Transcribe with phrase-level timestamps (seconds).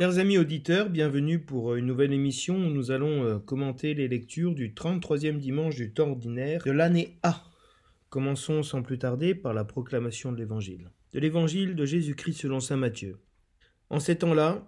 [0.00, 4.54] Chers amis auditeurs, bienvenue pour une nouvelle émission où nous allons euh, commenter les lectures
[4.54, 7.44] du 33e dimanche du temps ordinaire de l'année A.
[8.08, 10.92] Commençons sans plus tarder par la proclamation de l'Évangile.
[11.12, 13.18] De l'Évangile de Jésus-Christ selon Saint Matthieu.
[13.90, 14.66] En ces temps-là,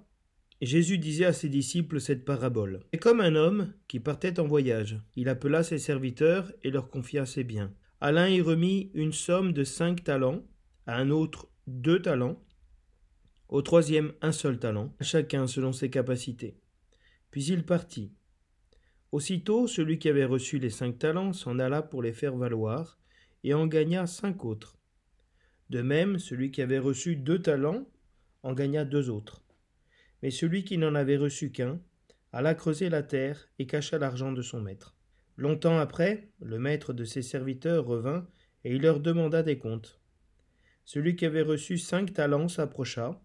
[0.61, 2.81] Jésus disait à ses disciples cette parabole.
[2.93, 5.01] C'est comme un homme qui partait en voyage.
[5.17, 7.73] Il appela ses serviteurs et leur confia ses biens.
[8.03, 10.43] À l'un il remit une somme de cinq talents,
[10.87, 12.43] à un autre deux talents,
[13.49, 16.57] au troisième un seul talent, chacun selon ses capacités.
[17.31, 18.13] Puis il partit.
[19.13, 22.99] Aussitôt celui qui avait reçu les cinq talents s'en alla pour les faire valoir,
[23.45, 24.77] et en gagna cinq autres.
[25.71, 27.87] De même, celui qui avait reçu deux talents
[28.43, 29.45] en gagna deux autres.
[30.23, 31.81] Mais celui qui n'en avait reçu qu'un
[32.33, 34.97] alla creuser la terre et cacha l'argent de son maître.
[35.37, 38.27] Longtemps après, le maître de ses serviteurs revint,
[38.65, 40.02] et il leur demanda des comptes.
[40.85, 43.21] Celui qui avait reçu cinq talents s'approcha,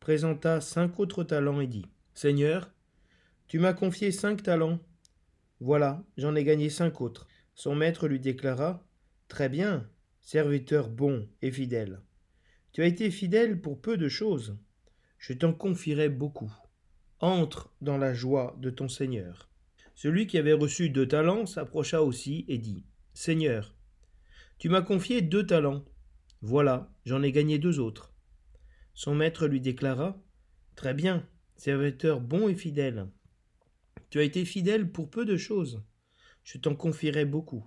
[0.00, 2.72] présenta cinq autres talents et dit Seigneur,
[3.46, 4.78] tu m'as confié cinq talents.
[5.60, 7.26] Voilà, j'en ai gagné cinq autres.
[7.54, 8.84] Son maître lui déclara
[9.26, 9.88] Très bien,
[10.20, 12.00] serviteur bon et fidèle.
[12.72, 14.56] Tu as été fidèle pour peu de choses.
[15.18, 16.52] Je t'en confierai beaucoup.
[17.20, 19.48] Entre dans la joie de ton Seigneur.
[19.94, 22.84] Celui qui avait reçu deux talents s'approcha aussi et dit
[23.14, 23.74] Seigneur,
[24.58, 25.84] tu m'as confié deux talents.
[26.40, 28.12] Voilà, j'en ai gagné deux autres.
[28.94, 30.20] Son maître lui déclara
[30.76, 33.08] Très bien, serviteur bon et fidèle.
[34.10, 35.82] Tu as été fidèle pour peu de choses.
[36.44, 37.64] Je t'en confierai beaucoup.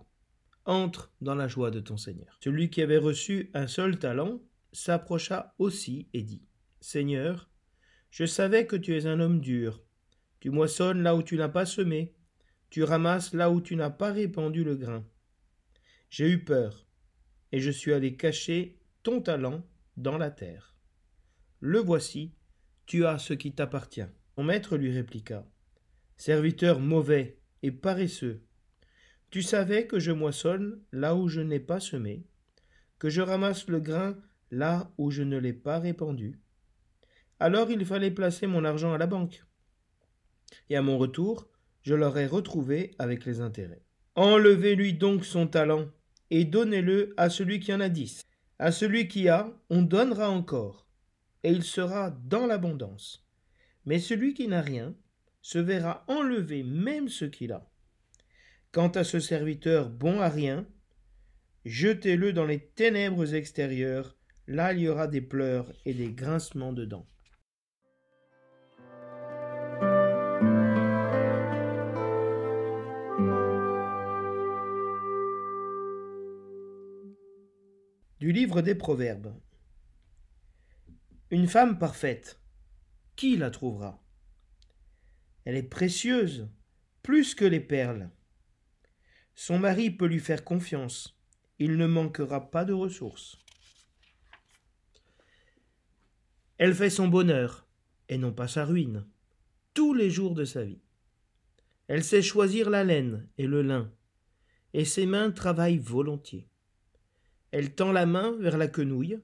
[0.66, 2.38] Entre dans la joie de ton Seigneur.
[2.42, 6.44] Celui qui avait reçu un seul talent s'approcha aussi et dit
[6.80, 7.50] Seigneur,
[8.10, 9.84] je savais que tu es un homme dur.
[10.40, 12.14] Tu moissonnes là où tu n'as pas semé,
[12.70, 15.06] tu ramasses là où tu n'as pas répandu le grain.
[16.10, 16.88] J'ai eu peur,
[17.52, 19.66] et je suis allé cacher ton talent
[19.98, 20.76] dans la terre.
[21.60, 22.34] Le voici,
[22.86, 24.08] tu as ce qui t'appartient.
[24.36, 25.48] Son maître lui répliqua.
[26.18, 28.44] Serviteur mauvais et paresseux,
[29.30, 32.26] tu savais que je moissonne là où je n'ai pas semé,
[33.00, 34.18] que je ramasse le grain
[34.52, 36.42] là où je ne l'ai pas répandu.
[37.40, 39.46] Alors il fallait placer mon argent à la banque.
[40.70, 41.50] Et à mon retour,
[41.82, 43.86] je l'aurais retrouvé avec les intérêts.
[44.16, 45.88] Enlevez-lui donc son talent
[46.32, 48.24] et donnez-le à celui qui en a dix.
[48.58, 50.88] À celui qui a, on donnera encore,
[51.44, 53.28] et il sera dans l'abondance.
[53.86, 54.96] Mais celui qui n'a rien
[55.42, 57.70] se verra enlever même ce qu'il a.
[58.72, 60.66] Quant à ce serviteur bon à rien,
[61.66, 64.16] jetez-le dans les ténèbres extérieures,
[64.48, 67.08] là il y aura des pleurs et des grincements de dents.
[78.32, 79.34] Livre des Proverbes.
[81.32, 82.40] Une femme parfaite,
[83.18, 84.02] qui la trouvera?
[85.44, 86.48] Elle est précieuse,
[87.04, 88.10] plus que les perles.
[89.36, 91.20] Son mari peut lui faire confiance,
[91.60, 93.38] il ne manquera pas de ressources.
[96.58, 97.68] Elle fait son bonheur,
[98.08, 99.06] et non pas sa ruine,
[99.74, 100.82] tous les jours de sa vie.
[101.90, 103.92] Elle sait choisir la laine et le lin,
[104.74, 106.48] et ses mains travaillent volontiers.
[107.52, 109.20] Elle tend la main vers la quenouille,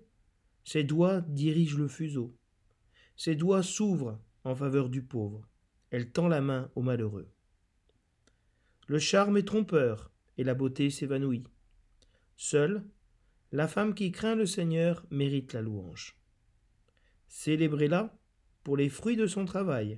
[0.63, 2.35] ses doigts dirigent le fuseau.
[3.15, 5.47] Ses doigts s'ouvrent en faveur du pauvre.
[5.91, 7.29] Elle tend la main au malheureux.
[8.87, 11.45] Le charme est trompeur, et la beauté s'évanouit.
[12.35, 12.83] Seule,
[13.51, 16.17] la femme qui craint le Seigneur mérite la louange.
[17.29, 18.17] Célébrez-la
[18.63, 19.97] pour les fruits de son travail,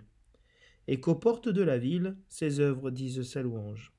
[0.87, 3.91] et qu'aux portes de la ville, ses œuvres disent sa louange.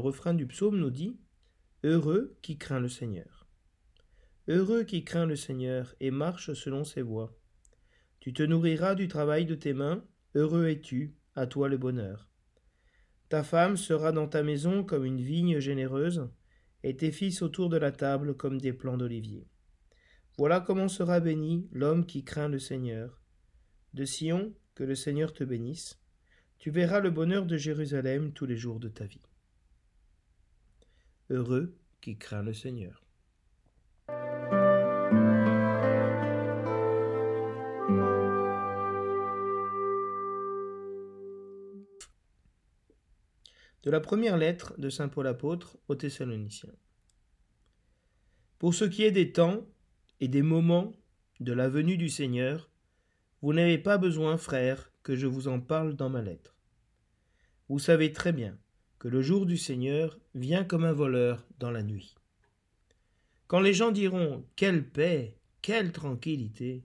[0.00, 1.18] Refrain du psaume nous dit
[1.84, 3.46] Heureux qui craint le Seigneur.
[4.48, 7.36] Heureux qui craint le Seigneur et marche selon ses voies.
[8.20, 12.28] Tu te nourriras du travail de tes mains, heureux es-tu, à toi le bonheur.
[13.28, 16.28] Ta femme sera dans ta maison comme une vigne généreuse,
[16.82, 19.46] et tes fils autour de la table comme des plants d'olivier.
[20.36, 23.22] Voilà comment sera béni l'homme qui craint le Seigneur.
[23.94, 26.00] De Sion, que le Seigneur te bénisse.
[26.58, 29.22] Tu verras le bonheur de Jérusalem tous les jours de ta vie.
[31.32, 33.04] Heureux qui craint le Seigneur.
[43.84, 46.74] De la première lettre de Saint Paul apôtre aux Thessaloniciens.
[48.58, 49.68] Pour ce qui est des temps
[50.18, 50.92] et des moments
[51.38, 52.72] de la venue du Seigneur,
[53.40, 56.56] vous n'avez pas besoin, frères, que je vous en parle dans ma lettre.
[57.68, 58.58] vous savez très bien
[59.00, 62.14] que le jour du Seigneur vient comme un voleur dans la nuit.
[63.48, 66.84] Quand les gens diront Quelle paix, quelle tranquillité,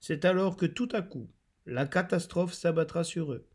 [0.00, 1.28] c'est alors que tout à coup
[1.66, 3.48] la catastrophe s'abattra sur eux,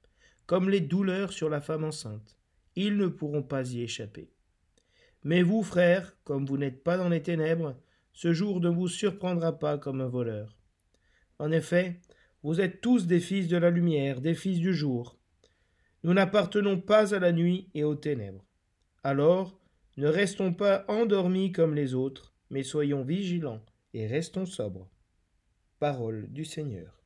[0.47, 2.35] comme les douleurs sur la femme enceinte.
[2.75, 4.31] Ils ne pourront pas y échapper.
[5.23, 7.79] Mais vous, frères, comme vous n'êtes pas dans les ténèbres,
[8.13, 10.57] ce jour ne vous surprendra pas comme un voleur.
[11.37, 11.99] En effet,
[12.41, 15.19] vous êtes tous des fils de la lumière, des fils du jour.
[16.05, 18.45] Nous n'appartenons pas à la nuit et aux ténèbres.
[19.03, 19.59] Alors,
[19.97, 23.65] ne restons pas endormis comme les autres, mais soyons vigilants
[23.95, 24.87] et restons sobres.
[25.79, 27.01] Parole du Seigneur.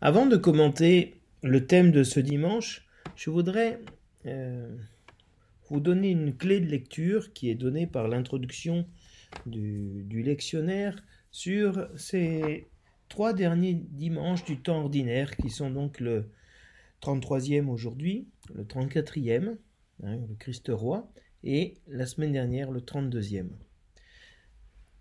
[0.00, 3.80] Avant de commenter le thème de ce dimanche, je voudrais
[4.24, 4.78] euh,
[5.70, 8.86] vous donner une clé de lecture qui est donnée par l'introduction
[9.46, 12.68] du, lectionnaire sur ces
[13.08, 16.30] trois derniers dimanches du temps ordinaire qui sont donc le
[17.02, 19.56] 33e aujourd'hui, le 34e,
[20.02, 21.10] hein, le Christ roi,
[21.44, 23.48] et la semaine dernière le 32e.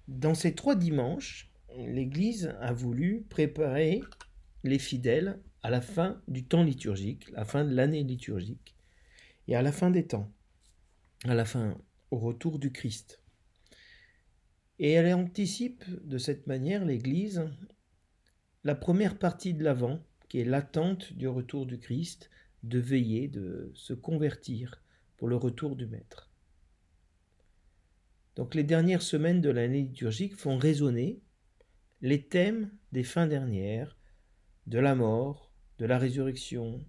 [0.07, 4.01] Dans ces trois dimanches, l'Église a voulu préparer
[4.63, 8.75] les fidèles à la fin du temps liturgique, la fin de l'année liturgique,
[9.47, 10.31] et à la fin des temps
[11.23, 11.77] à la fin,
[12.11, 13.21] au retour du Christ.
[14.79, 17.49] Et elle anticipe de cette manière, l'Église,
[18.63, 22.29] la première partie de l'avant, qui est l'attente du retour du Christ,
[22.63, 24.81] de veiller, de se convertir
[25.15, 26.29] pour le retour du Maître.
[28.35, 31.21] Donc les dernières semaines de l'année liturgique font résonner
[32.01, 33.97] les thèmes des fins dernières,
[34.67, 36.85] de la mort, de la résurrection,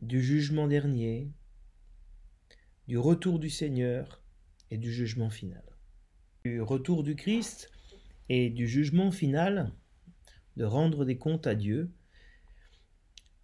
[0.00, 1.30] du jugement dernier,
[2.88, 4.22] du retour du Seigneur
[4.70, 5.62] et du jugement final.
[6.44, 7.70] Du retour du Christ
[8.30, 9.72] et du jugement final,
[10.56, 11.90] de rendre des comptes à Dieu,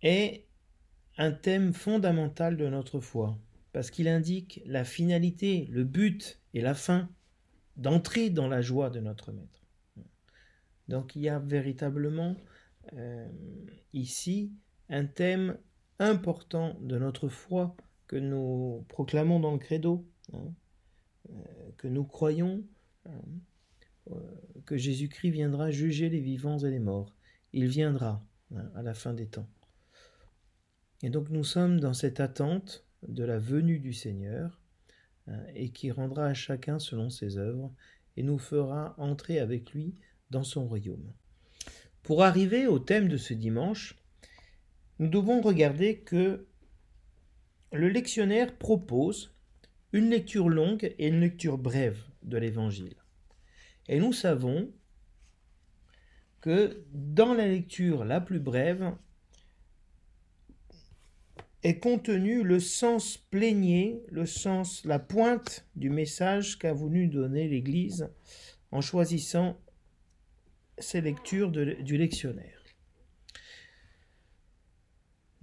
[0.00, 0.46] est
[1.18, 3.38] un thème fondamental de notre foi,
[3.72, 7.10] parce qu'il indique la finalité, le but et la fin
[7.76, 9.62] d'entrer dans la joie de notre Maître.
[10.88, 12.34] Donc il y a véritablement
[12.94, 13.28] euh,
[13.92, 14.52] ici
[14.88, 15.58] un thème
[15.98, 20.52] important de notre foi que nous proclamons dans le credo, hein,
[21.30, 21.34] euh,
[21.76, 22.64] que nous croyons
[23.06, 23.22] hein,
[24.10, 24.20] euh,
[24.66, 27.14] que Jésus-Christ viendra juger les vivants et les morts.
[27.52, 28.24] Il viendra
[28.54, 29.48] hein, à la fin des temps.
[31.02, 34.60] Et donc nous sommes dans cette attente de la venue du Seigneur
[35.54, 37.74] et qui rendra à chacun selon ses œuvres
[38.16, 39.94] et nous fera entrer avec lui
[40.30, 41.12] dans son royaume.
[42.02, 43.96] Pour arriver au thème de ce dimanche,
[44.98, 46.46] nous devons regarder que
[47.74, 49.34] le lectionnaire propose
[49.92, 52.94] une lecture longue et une lecture brève de l'Évangile.
[53.88, 54.70] Et nous savons
[56.40, 58.92] que dans la lecture la plus brève
[61.64, 68.08] est contenu le sens plénier, le sens, la pointe du message qu'a voulu donner l'Église
[68.70, 69.58] en choisissant
[70.78, 72.53] ces lectures du lectionnaire.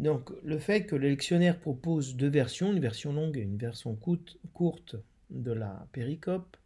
[0.02, 3.96] Donc le fait que le lectionnaire propose deux versions, une version longue et une version
[3.96, 4.96] courte
[5.30, 6.58] de la péricope,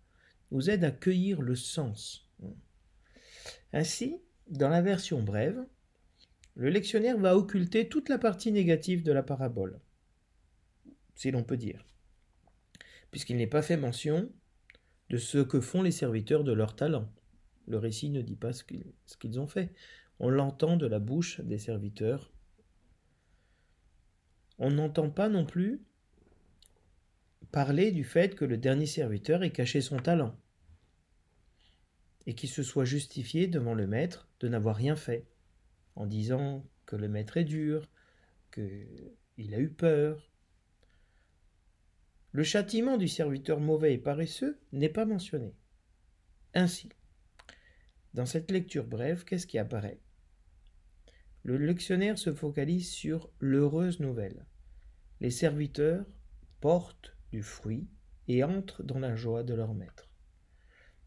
[0.52, 2.32] nous aide à cueillir le sens.
[3.74, 5.66] Ainsi, dans la version brève,
[6.56, 9.82] le lectionnaire va occulter toute la partie négative de la parabole,
[11.16, 11.86] si l'on peut dire,
[13.12, 14.32] puisqu'il n'est pas fait mention
[15.10, 17.12] de ce que font les serviteurs de leur talent.
[17.68, 19.74] Le récit ne dit pas ce qu'ils ont fait.
[20.20, 22.32] On l'entend de la bouche des serviteurs
[24.58, 25.82] on n'entend pas non plus
[27.52, 30.38] parler du fait que le dernier serviteur ait caché son talent
[32.26, 35.28] et qu'il se soit justifié devant le maître de n'avoir rien fait,
[35.96, 37.88] en disant que le maître est dur,
[38.52, 40.32] qu'il a eu peur.
[42.32, 45.54] Le châtiment du serviteur mauvais et paresseux n'est pas mentionné.
[46.54, 46.90] Ainsi,
[48.14, 50.00] dans cette lecture brève, qu'est-ce qui apparaît?
[51.46, 54.48] Le lectionnaire se focalise sur l'heureuse nouvelle.
[55.22, 56.04] Les serviteurs
[56.60, 57.88] portent du fruit
[58.28, 60.10] et entrent dans la joie de leur maître.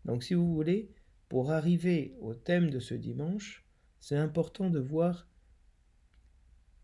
[0.04, 0.92] Donc si vous voulez,
[1.28, 3.66] pour arriver au thème de ce dimanche,
[3.98, 5.28] c'est important de voir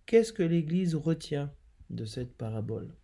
[0.07, 1.55] qu'est-ce que l'Église retient
[1.91, 2.97] de cette parabole.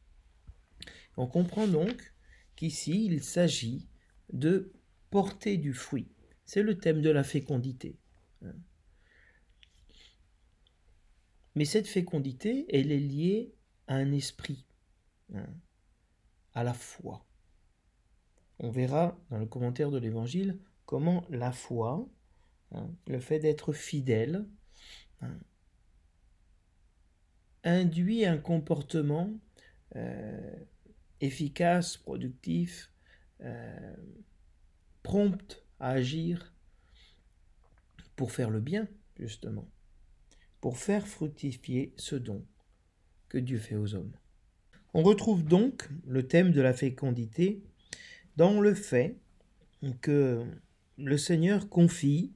[1.17, 2.13] On comprend donc
[2.57, 3.87] qu'ici il s'agit
[4.33, 4.73] de
[5.11, 6.11] porter du fruit.
[6.45, 8.01] C'est le thème de la fécondité.
[11.55, 13.53] Mais cette fécondité, elle est liée
[13.89, 14.65] à un esprit,
[15.35, 15.47] hein,
[16.55, 17.25] à la foi.
[18.59, 22.09] on verra dans le commentaire de l'Évangile comment la foi,
[22.73, 24.47] hein, le fait d'être fidèle,
[25.23, 25.39] hein,
[27.65, 29.31] induit un comportement
[29.97, 30.55] euh,
[31.21, 32.91] efficace, productif,
[33.43, 33.97] euh,
[35.03, 36.53] prompt à agir
[38.17, 38.87] pour faire le bien,
[39.19, 39.69] justement,
[40.61, 42.45] pour faire fructifier ce don
[43.29, 44.13] que Dieu fait aux hommes.
[44.93, 47.63] On retrouve donc le thème de la fécondité
[48.37, 49.17] dans le fait
[50.01, 50.45] que
[50.99, 52.33] le Seigneur confie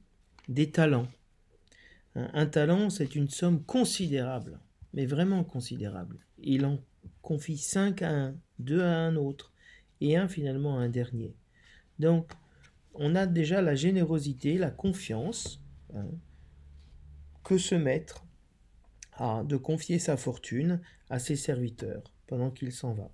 [0.48, 1.08] des talents.
[2.14, 4.60] Un talent, c'est une somme considérable,
[4.92, 6.18] mais vraiment considérable.
[6.38, 6.78] Il en
[7.22, 9.52] confie cinq à un, deux à un autre,
[10.00, 11.34] et un finalement à un dernier.
[11.98, 12.30] Donc,
[12.94, 15.60] on a déjà la générosité, la confiance
[15.94, 16.06] hein,
[17.44, 18.24] que ce maître
[19.12, 23.10] a de confier sa fortune à ses serviteurs pendant qu'il s'en va.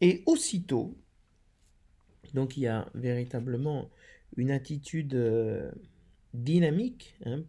[0.00, 0.96] Et aussitôt,
[2.34, 3.90] donc il y a véritablement
[4.36, 5.70] une attitude euh,
[6.34, 7.16] dynamique.
[7.24, 7.42] Hein.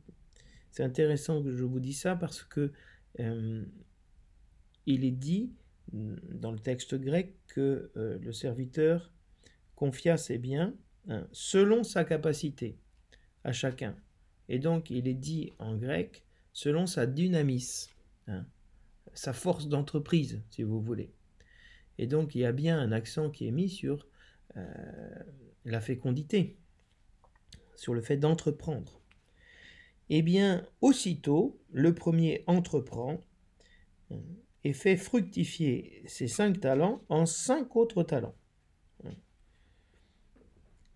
[0.71, 2.71] C'est intéressant que je vous dise ça parce que
[3.19, 3.63] euh,
[4.85, 5.53] il est dit
[5.93, 9.11] dans le texte grec que euh, le serviteur
[9.75, 10.73] confia ses biens
[11.09, 12.77] hein, selon sa capacité
[13.43, 13.95] à chacun.
[14.49, 17.89] Et donc il est dit en grec selon sa dynamis,
[18.27, 18.45] hein,
[19.13, 21.11] sa force d'entreprise, si vous voulez.
[21.97, 24.07] Et donc il y a bien un accent qui est mis sur
[24.57, 25.23] euh,
[25.65, 26.57] la fécondité,
[27.75, 28.99] sur le fait d'entreprendre.
[30.09, 33.23] Eh bien, aussitôt, le premier entreprend
[34.11, 34.17] euh,
[34.65, 38.35] et fait fructifier ses cinq talents en cinq autres talents.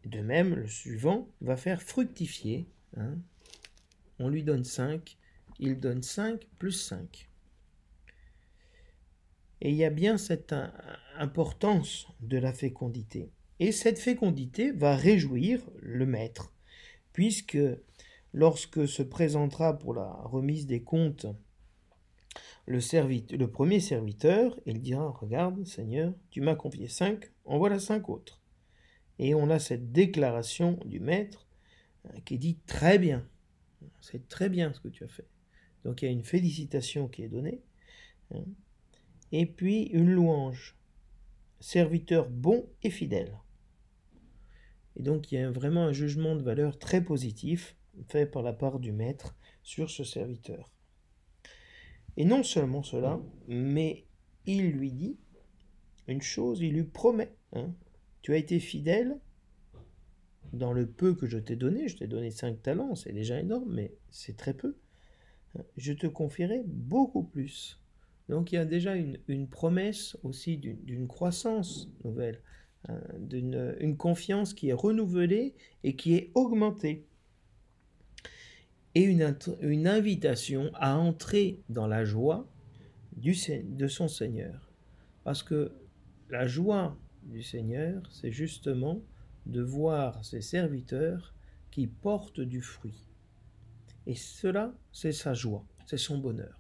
[0.06, 2.68] De même, le suivant va faire fructifier.
[2.96, 3.18] Hein.
[4.20, 5.18] On lui donne cinq,
[5.60, 7.30] il donne cinq plus cinq.
[9.62, 10.54] Et il y a bien cette
[11.18, 13.32] importance de la fécondité.
[13.60, 16.54] Et cette fécondité va réjouir le maître,
[17.14, 17.58] puisque
[18.34, 21.26] lorsque se présentera pour la remise des comptes
[22.68, 22.80] le,
[23.38, 28.42] le premier serviteur, il dira, regarde Seigneur, tu m'as confié cinq, en voilà cinq autres.
[29.20, 31.48] Et on a cette déclaration du maître
[32.06, 33.26] euh, qui dit très bien,
[34.02, 35.28] c'est très bien ce que tu as fait.
[35.84, 37.62] Donc il y a une félicitation qui est donnée.
[38.34, 38.44] Hein
[39.32, 40.76] et puis une louange.
[41.60, 43.38] Serviteur bon et fidèle.
[44.96, 47.76] Et donc il y a vraiment un jugement de valeur très positif
[48.08, 50.72] fait par la part du maître sur ce serviteur.
[52.18, 54.06] Et non seulement cela, mais
[54.46, 55.18] il lui dit
[56.08, 57.74] une chose, il lui promet, hein,
[58.22, 59.20] tu as été fidèle
[60.56, 63.72] dans le peu que je t'ai donné, je t'ai donné cinq talents, c'est déjà énorme,
[63.74, 64.76] mais c'est très peu,
[65.78, 67.80] je te confierai beaucoup plus.
[68.30, 72.42] Donc il y a déjà une, promesse aussi d'une croissance nouvelle,
[72.88, 77.06] hein, d'une une confiance qui est renouvelée et qui est augmentée.
[78.96, 82.48] Et une, une invitation à entrer dans la joie
[83.18, 84.72] du, de son Seigneur.
[85.26, 85.74] Parce que
[86.30, 89.02] la joie du Seigneur, c'est justement
[89.46, 91.34] de voir ses serviteurs
[91.72, 93.06] qui portent du fruit.
[94.08, 96.60] Et cela, c'est sa joie, c'est son bonheur.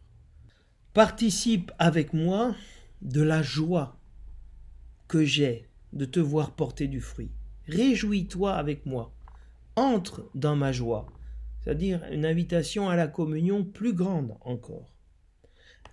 [0.94, 2.56] Participe avec moi
[3.02, 4.00] de la joie
[5.08, 7.32] que j'ai de te voir porter du fruit.
[7.68, 9.14] Réjouis-toi avec moi.
[9.76, 11.08] Entre dans ma joie.
[11.60, 14.94] C'est-à-dire une invitation à la communion plus grande encore.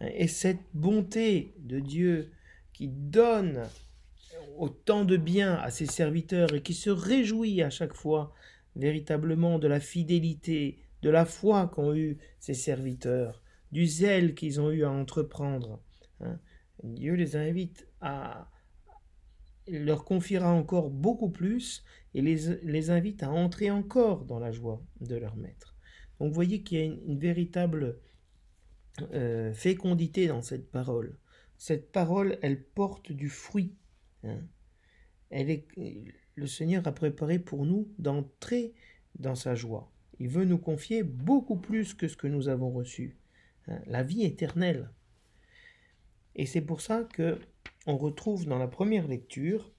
[0.01, 2.31] Et cette bonté de Dieu
[2.73, 3.63] qui donne
[4.59, 8.33] autant de bien à ses serviteurs et qui se réjouit à chaque fois
[8.77, 14.71] véritablement de la fidélité, de la foi qu'ont eu ses serviteurs, du zèle qu'ils ont
[14.71, 15.81] eu à entreprendre.
[16.21, 16.39] Hein.
[16.83, 18.49] Dieu les invite à
[19.69, 21.85] il leur confiera encore beaucoup plus
[22.15, 25.77] et les, les, invite à entrer encore dans la joie de leur maître.
[26.19, 27.99] Donc vous voyez qu'il y a une, véritable
[29.13, 31.17] euh, fécondité dans cette parole.
[31.59, 33.75] Cette parole, elle porte du fruit.
[34.25, 34.41] Hein.
[35.31, 35.67] Elle est,
[36.35, 38.75] le Seigneur a préparé pour nous d'entrer
[39.19, 39.91] dans sa joie.
[40.19, 43.17] Il veut nous confier beaucoup plus que ce que nous avons reçu.
[43.69, 44.91] Hein, la vie éternelle.
[46.35, 47.41] Et c'est pour ça que
[47.87, 49.73] on retrouve dans la première lecture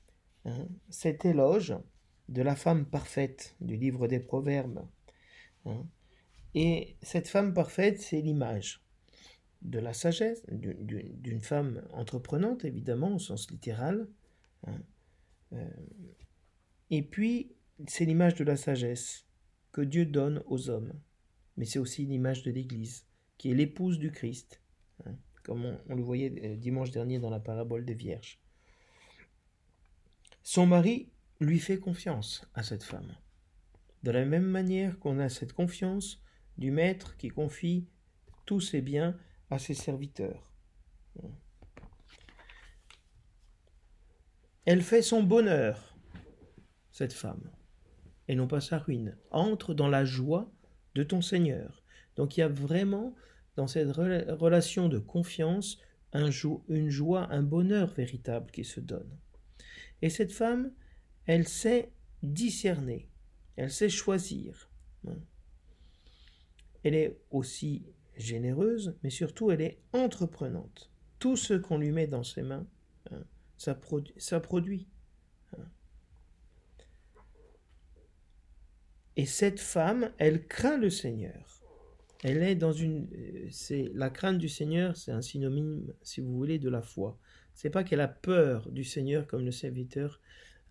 [0.46, 1.76] hein, cet éloge
[2.30, 4.86] de la femme parfaite du livre des Proverbes.
[6.56, 8.84] Et cette femme parfaite, c'est l'image
[9.62, 14.08] de la sagesse, d'une femme entreprenante, évidemment, au sens littéral.
[14.68, 15.70] Euh,
[16.90, 17.56] et puis,
[17.88, 19.26] c'est l'image de la sagesse
[19.72, 20.94] que Dieu donne aux hommes.
[21.58, 23.06] Mais c'est aussi l'image de l'Église
[23.38, 24.62] qui est l'épouse du Christ,
[25.06, 28.40] hein, comme on, le voyait euh, dimanche dernier dans la parabole des Vierges.
[30.44, 33.16] Son mari lui fait confiance à cette femme.
[34.04, 36.22] De la même manière qu'on a cette confiance
[36.58, 37.88] du maître qui confie
[38.46, 39.18] tous ses biens
[39.50, 40.54] à ses serviteurs.
[44.66, 45.98] Elle fait son bonheur,
[46.92, 47.52] cette femme,
[48.28, 49.18] et non pas sa ruine.
[49.32, 50.50] Entre dans la joie
[50.96, 51.84] de ton Seigneur.
[52.16, 53.14] Donc il y a vraiment
[53.56, 55.80] dans cette relation de confiance
[56.14, 56.30] un
[56.70, 59.10] une joie, un bonheur véritable qui se donne.
[60.02, 60.72] Et cette femme,
[61.26, 61.92] elle sait
[62.22, 63.10] discerner,
[63.56, 64.70] elle sait choisir.
[66.84, 70.92] Elle est aussi généreuse, mais surtout elle est entreprenante.
[71.20, 72.68] Tout ce qu'on lui met dans ses mains,
[73.12, 73.24] hein,
[73.58, 74.88] ça, produit.
[79.16, 81.62] Et cette femme, elle craint le Seigneur.
[82.24, 83.08] Elle est dans une.
[83.52, 87.20] C'est la crainte du Seigneur, c'est un synonyme, si vous voulez, de la foi.
[87.54, 90.20] C'est pas qu'elle a peur du Seigneur comme le serviteur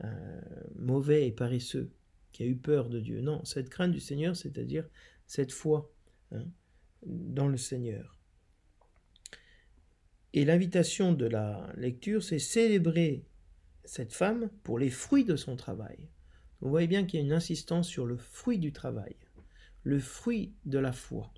[0.02, 0.40] euh,
[0.74, 1.92] mauvais et paresseux
[2.32, 3.20] qui a eu peur de Dieu.
[3.20, 4.88] Non, cette crainte du Seigneur, c'est-à-dire
[5.26, 5.92] cette foi
[6.32, 6.44] hein,
[7.06, 8.18] dans le Seigneur.
[10.34, 13.24] Et l'invitation de la lecture, c'est célébrer
[13.84, 16.08] cette femme pour les fruits de son travail.
[16.60, 19.16] Vous voyez bien qu'il y a une insistance sur le fruit du travail,
[19.82, 21.32] le fruit de la foi.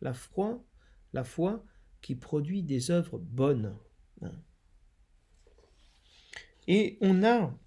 [0.00, 0.64] La foi,
[1.12, 1.64] la foi
[2.00, 3.76] qui produit des œuvres bonnes.
[6.68, 7.58] Et on a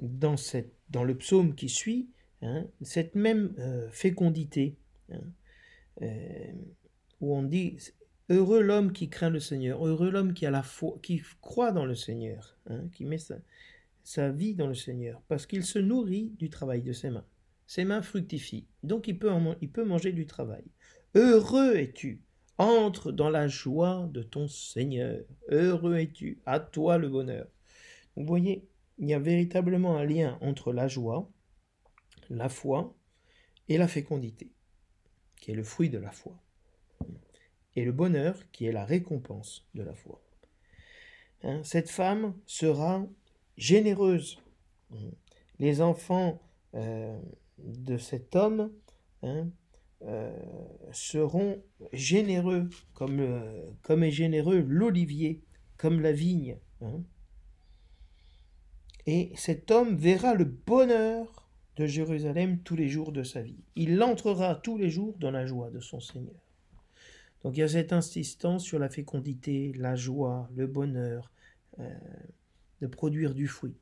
[0.00, 2.10] dans le psaume qui suit
[2.42, 4.78] hein, cette même euh, fécondité,
[5.10, 5.20] hein,
[6.02, 6.52] euh,
[7.20, 7.78] où on dit
[8.30, 11.84] Heureux l'homme qui craint le Seigneur, heureux l'homme qui a la foi, qui croit dans
[11.84, 13.18] le Seigneur, hein, qui met
[14.04, 17.26] sa, vie dans le Seigneur, parce qu'il se nourrit du travail de ses mains.
[17.66, 20.62] Ses mains fructifient, donc il peut, il peut manger du travail.
[21.16, 22.22] Heureux es-tu,
[22.56, 25.24] entre dans la joie de ton Seigneur.
[25.48, 27.48] Heureux es-tu, à toi le bonheur.
[28.14, 28.68] Vous voyez,
[28.98, 31.28] il y a véritablement un lien entre la joie,
[32.28, 32.96] la foi
[33.66, 34.52] et la fécondité,
[35.40, 36.40] qui est le fruit de la foi
[37.76, 40.20] et le bonheur qui est la récompense de la foi.
[41.42, 43.06] Hein, cette femme sera
[43.56, 44.38] généreuse.
[45.58, 46.40] Les enfants
[46.74, 47.18] euh,
[47.58, 48.72] de cet homme
[49.22, 49.48] hein,
[50.02, 50.36] euh,
[50.92, 53.42] seront généreux, comme,
[53.82, 55.42] comme est généreux l'olivier,
[55.76, 56.58] comme la vigne.
[56.82, 57.02] Hein.
[59.06, 63.64] Et cet homme verra le bonheur de Jérusalem tous les jours de sa vie.
[63.76, 66.40] Il entrera tous les jours dans la joie de son Seigneur.
[67.42, 71.30] Donc il y a cette insistance sur la fécondité, la joie, le bonheur,
[71.78, 71.88] euh,
[72.80, 73.76] de produire du fruit.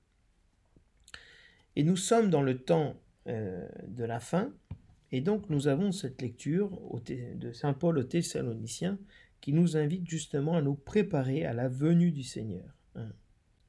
[1.77, 4.53] Et nous sommes dans le temps euh, de la fin,
[5.13, 6.71] et donc nous avons cette lecture
[7.05, 8.99] de Saint Paul aux Thessaloniciens
[9.41, 12.77] qui nous invite justement à nous préparer à la venue du Seigneur.
[12.97, 13.09] Hein.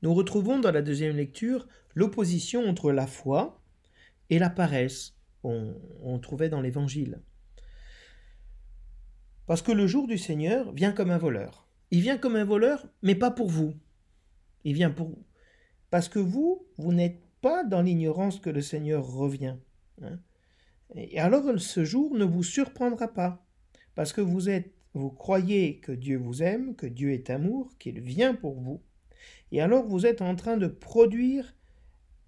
[0.02, 3.62] Nous retrouvons dans la deuxième lecture l'opposition entre la foi
[4.30, 7.22] et la paresse qu'on trouvait dans l'Évangile.
[9.50, 11.68] Parce que le jour du Seigneur vient comme un voleur.
[11.90, 13.74] Il vient comme un voleur, mais pas pour vous.
[14.64, 15.10] Il vient pour
[15.90, 19.56] parce que vous, vous n'êtes pas dans l'ignorance que le Seigneur revient.
[20.04, 20.20] Hein.
[20.94, 23.44] Et alors ce jour ne vous surprendra pas,
[23.96, 28.02] parce que vous êtes, vous croyez que Dieu vous aime, que Dieu est amour, qu'il
[28.02, 28.84] vient pour vous,
[29.52, 31.56] et alors vous êtes en train de produire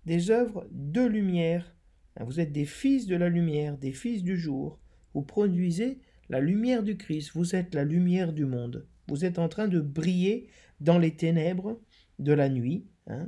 [0.08, 1.76] des œuvres de lumière.
[2.20, 4.80] Vous êtes des fils de la lumière, des fils du jour.
[5.14, 8.88] Vous produisez la lumière du Christ, vous êtes la lumière du monde.
[9.10, 11.82] Vous êtes en train de briller dans les ténèbres
[12.20, 12.88] de la nuit.
[13.08, 13.28] Hein.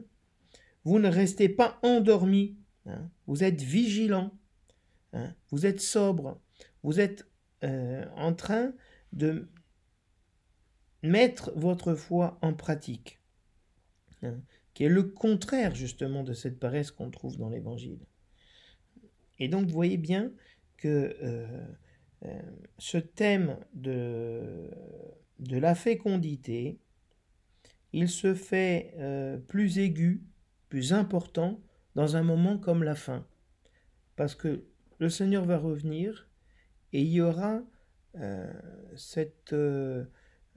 [0.86, 2.58] Vous ne restez pas endormi.
[2.86, 3.12] Hein.
[3.28, 4.32] Vous êtes vigilant.
[5.12, 5.36] Hein.
[5.52, 6.42] Vous êtes sobre.
[6.82, 7.28] Vous êtes
[7.66, 8.74] euh, en train
[9.12, 9.50] de
[11.02, 13.20] mettre votre foi en pratique,
[14.74, 18.00] qui est le contraire justement de cette paresse qu'on trouve dans l'Évangile.
[19.40, 20.32] Et donc voyez bien
[20.78, 21.68] que euh,
[22.78, 24.70] ce thème de,
[25.50, 26.80] la fécondité,
[27.92, 30.24] il se fait euh, plus aigu,
[30.70, 31.62] plus important
[31.96, 33.26] dans un moment comme la fin.
[34.16, 34.66] Parce que
[35.00, 36.30] le Seigneur va revenir
[36.92, 37.62] et il y aura
[38.16, 38.52] euh,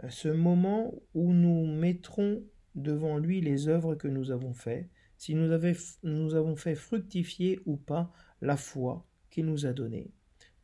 [0.09, 2.43] ce moment où nous mettrons
[2.75, 5.51] devant lui les œuvres que nous avons faites, si nous,
[6.03, 10.11] nous avons fait fructifier ou pas la foi qu'il nous a donnée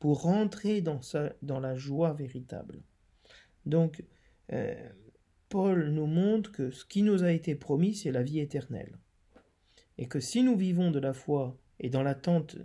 [0.02, 2.82] pour rentrer dans, la joie véritable.
[3.66, 4.02] Donc,
[4.52, 4.74] euh,
[5.48, 8.98] Paul nous montre que ce qui nous a été promis, c'est la vie éternelle.
[9.98, 12.56] Et que si nous vivons de la foi et dans l'attente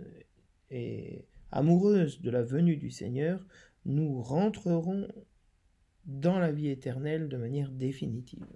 [0.72, 3.46] et amoureuse de la venue du Seigneur,
[3.84, 5.06] nous rentrerons
[6.06, 8.48] dans la vie éternelle de manière définitive.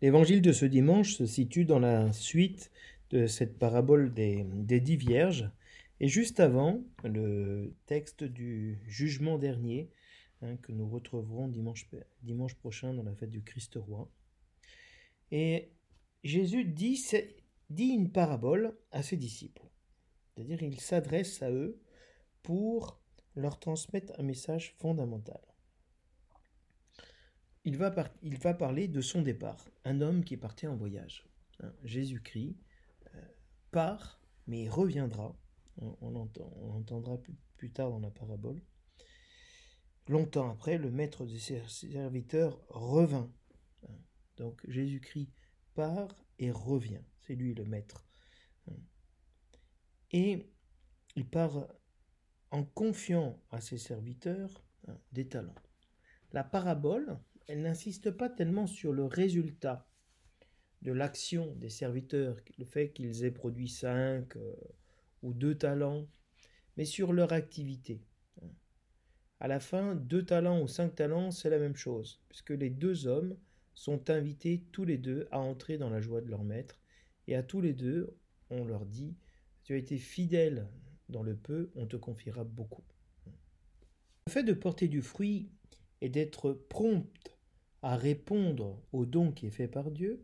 [0.00, 2.70] L'évangile de ce dimanche se situe dans la suite
[3.10, 5.50] de cette parabole des, dix vierges,
[5.98, 9.90] et juste avant le texte du jugement dernier,
[10.42, 14.08] hein, que nous retrouverons dimanche, prochain dans la fête du Christ roi.
[15.32, 15.72] Et
[16.22, 17.04] Jésus dit,
[17.70, 19.68] dit une parabole à ses disciples,
[20.34, 21.80] c'est-à-dire il s'adresse à eux
[22.44, 23.00] pour
[23.34, 25.40] leur transmettre un message fondamental
[27.68, 31.28] il va, il va parler de son départ, un homme qui parti en voyage.
[31.60, 32.56] Hein, Jésus-Christ
[33.14, 33.20] euh,
[33.70, 35.36] part, mais il reviendra.
[35.76, 37.18] On, on entendra
[37.58, 38.62] plus, tard dans la parabole.
[40.08, 43.30] Longtemps après, le maître des serviteurs revint.
[43.86, 43.98] Hein,
[44.38, 45.28] donc Jésus-Christ
[45.74, 47.02] part et revient.
[47.20, 48.06] C'est lui le maître.
[48.70, 48.76] Hein.
[50.12, 50.50] Et
[51.16, 51.68] il part
[52.50, 54.64] en confiant à ses serviteurs
[55.12, 55.54] des talents.
[56.32, 59.88] La parabole, elle n'insiste pas tellement sur le résultat
[60.82, 64.54] de l'action des serviteurs, le fait qu'ils aient produit cinq euh,
[65.22, 66.06] ou deux talents,
[66.76, 68.00] mais sur leur activité.
[69.40, 73.06] À la fin, deux talents ou cinq talents, c'est la même chose, puisque les deux
[73.06, 73.36] hommes
[73.74, 76.78] sont invités tous les deux à entrer dans la joie de leur maître,
[77.26, 78.16] et à tous les deux,
[78.50, 79.16] on leur dit,
[79.64, 80.68] tu as été fidèle
[81.08, 82.84] dans le peu, on te confiera beaucoup.
[84.26, 85.50] Le fait de porter du fruit
[86.00, 87.06] et d'être prompt
[87.88, 90.22] à répondre au don qui est fait par Dieu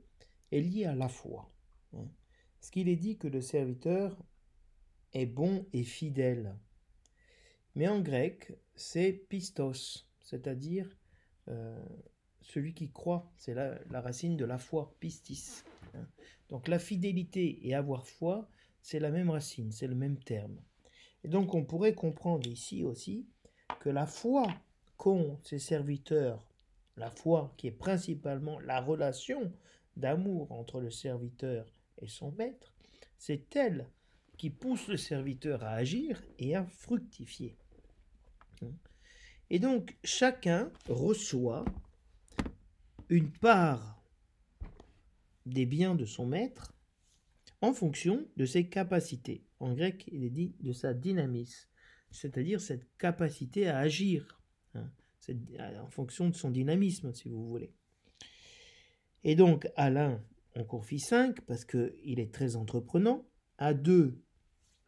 [0.53, 1.51] est lié à la foi.
[1.95, 2.07] Hein.
[2.61, 4.23] Ce qu'il est dit que le serviteur
[5.15, 6.59] est bon et fidèle.
[7.75, 10.95] Mais en grec, c'est pistos, c'est-à-dire
[11.49, 11.83] euh,
[12.43, 13.33] celui qui croit.
[13.39, 15.65] C'est la, la, racine de la foi, pistis.
[15.95, 16.07] Hein.
[16.51, 18.47] Donc la fidélité et avoir foi,
[18.83, 20.61] c'est la même racine, c'est le même terme.
[21.23, 23.27] Et donc on pourrait comprendre ici aussi
[23.81, 24.49] que la foi
[24.99, 26.47] qu'ont ces serviteurs
[26.97, 29.53] la foi, qui est principalement la relation
[29.97, 31.67] d'amour entre le serviteur
[32.01, 32.73] et son maître,
[33.19, 33.89] c'est elle
[34.37, 37.57] qui pousse le serviteur à agir et à fructifier.
[39.51, 41.65] Et donc chacun reçoit
[43.09, 44.03] une part
[45.47, 46.73] des biens de son maître
[47.61, 49.45] en fonction de ses capacités.
[49.61, 51.69] En grec, il est dit de sa dynamisme,
[52.11, 54.41] c'est-à-dire cette capacité à agir.
[55.59, 57.73] Hein en fonction de son dynamisme, si vous voulez.
[59.23, 60.23] Et donc, à l'un,
[60.55, 63.27] on confie 5 parce qu'il est très entreprenant.
[63.59, 64.21] À deux,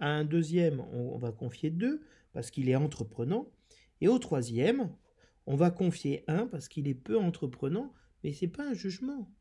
[0.01, 3.51] à un deuxième, on va confier 2 parce qu'il est entreprenant.
[4.01, 4.91] Et au troisième,
[5.47, 9.33] on va confier 1 parce qu'il est peu entreprenant, mais ce n'est pas un jugement.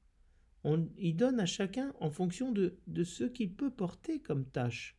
[0.64, 4.98] On, il donne à chacun en fonction de, de ce qu'il peut porter comme tâche,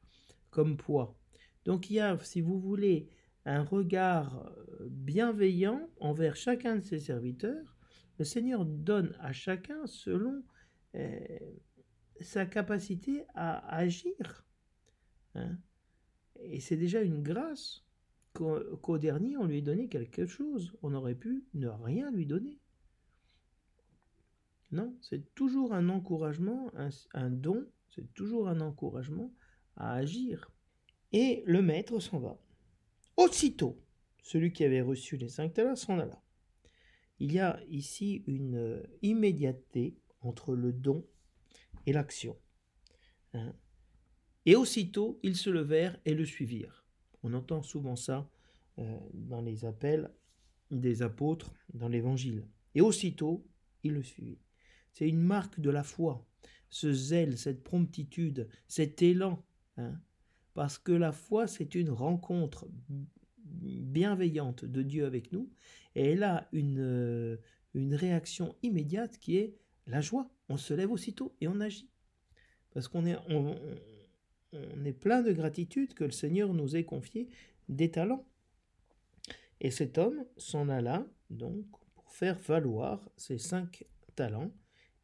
[0.50, 1.18] comme poids.
[1.64, 3.08] Donc il y a, si vous voulez,
[3.46, 7.76] un regard euh, bienveillant envers chacun de ses serviteurs,
[8.18, 10.42] le Seigneur donne à chacun selon
[10.96, 11.38] euh,
[12.20, 14.44] sa capacité à agir.
[15.34, 15.56] Hein.
[16.40, 17.84] Et c'est déjà une grâce
[18.32, 20.76] qu'au dernier, on lui ait donné quelque chose.
[20.82, 22.58] On aurait pu ne rien lui donner.
[24.72, 26.70] Non, c'est toujours un encouragement,
[27.14, 29.32] un don, c'est toujours un encouragement
[29.76, 30.50] à agir.
[31.12, 32.38] Et le maître s'en va.
[33.16, 33.82] Aussitôt,
[34.22, 36.22] celui qui avait reçu les cinq talents s'en alla.
[37.18, 41.06] Il y a ici une euh, immédiateté entre le don
[41.86, 42.36] et l'action.
[43.34, 43.54] Hein.
[44.46, 46.86] et aussitôt, ils se levèrent et le suivirent.
[47.22, 48.30] On entend souvent ça
[48.78, 50.10] euh, dans les appels
[50.70, 52.46] des apôtres dans l'Évangile.
[52.74, 53.46] Et aussitôt,
[53.82, 54.44] ils le suivirent.
[54.92, 56.26] C'est une marque de la foi,
[56.70, 59.44] ce zèle, cette promptitude, cet élan.
[59.76, 60.00] Hein
[60.56, 62.66] parce que la foi, c'est une rencontre
[63.44, 65.50] bienveillante de Dieu avec nous,
[65.94, 67.36] et elle a une, euh,
[67.74, 69.54] réaction immédiate qui est
[69.86, 70.30] la joie.
[70.48, 71.90] On se lève aussitôt et on agit.
[72.70, 73.54] Parce qu'on est, on,
[74.54, 77.28] on est plein de gratitude que le Seigneur nous ait confié
[77.68, 78.24] des talents.
[79.60, 84.54] Et cet homme s'en alla donc pour faire valoir ses cinq talents,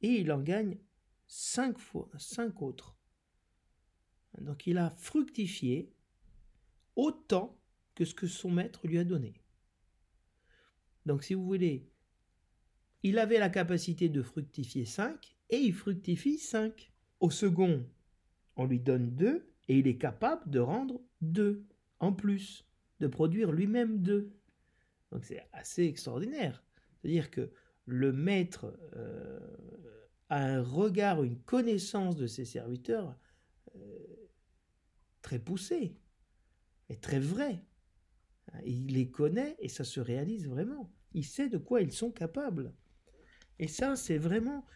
[0.01, 0.79] et il en gagne
[1.27, 2.97] cinq fois, cinq autres.
[4.41, 5.93] Donc il a fructifié
[6.97, 7.59] autant
[7.95, 9.35] que ce que son maître lui a donné.
[11.07, 11.89] Donc si vous voulez,
[13.03, 16.93] il avait la capacité de fructifier 5 et il fructifie 5.
[17.21, 17.85] Au second,
[18.57, 21.65] on lui donne 2 et il est capable de rendre 2
[22.01, 22.67] en plus,
[23.01, 24.33] de produire lui-même 2.
[25.11, 26.63] Donc c'est assez extraordinaire.
[27.01, 27.51] C'est-à-dire que
[27.87, 29.41] le maître euh,
[30.29, 33.17] a un regard, une connaissance de ses serviteurs
[33.77, 34.12] euh,
[35.23, 35.97] très poussé
[36.89, 37.65] et très vrai.
[38.67, 40.93] Il les connaît et ça se réalise vraiment.
[41.15, 42.73] Il sait de quoi ils sont capables.
[43.59, 44.67] Et ça, c'est vraiment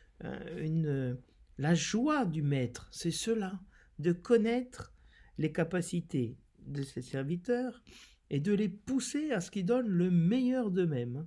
[0.56, 1.18] une,
[1.59, 3.61] la joie du maître, c'est cela,
[3.98, 4.92] de connaître
[5.38, 7.82] les capacités de ses serviteurs
[8.30, 11.26] et de les pousser à ce qu'ils donnent le meilleur d'eux-mêmes,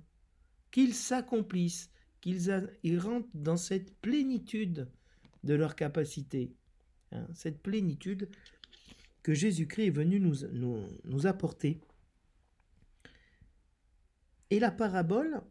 [0.70, 4.88] qu'ils s'accomplissent, qu'ils rentrent dans cette plénitude
[5.42, 6.54] de leur capacité,
[7.12, 8.28] hein, cette plénitude
[9.34, 11.80] Jésus-Christ est venu nous, nous, nous apporter.
[14.50, 15.42] Et la parabole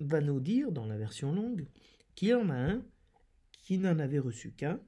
[0.00, 1.66] va nous dire, dans la version longue,
[2.14, 2.84] qu'il y en a un
[3.52, 4.80] qui n'en avait reçu qu'un,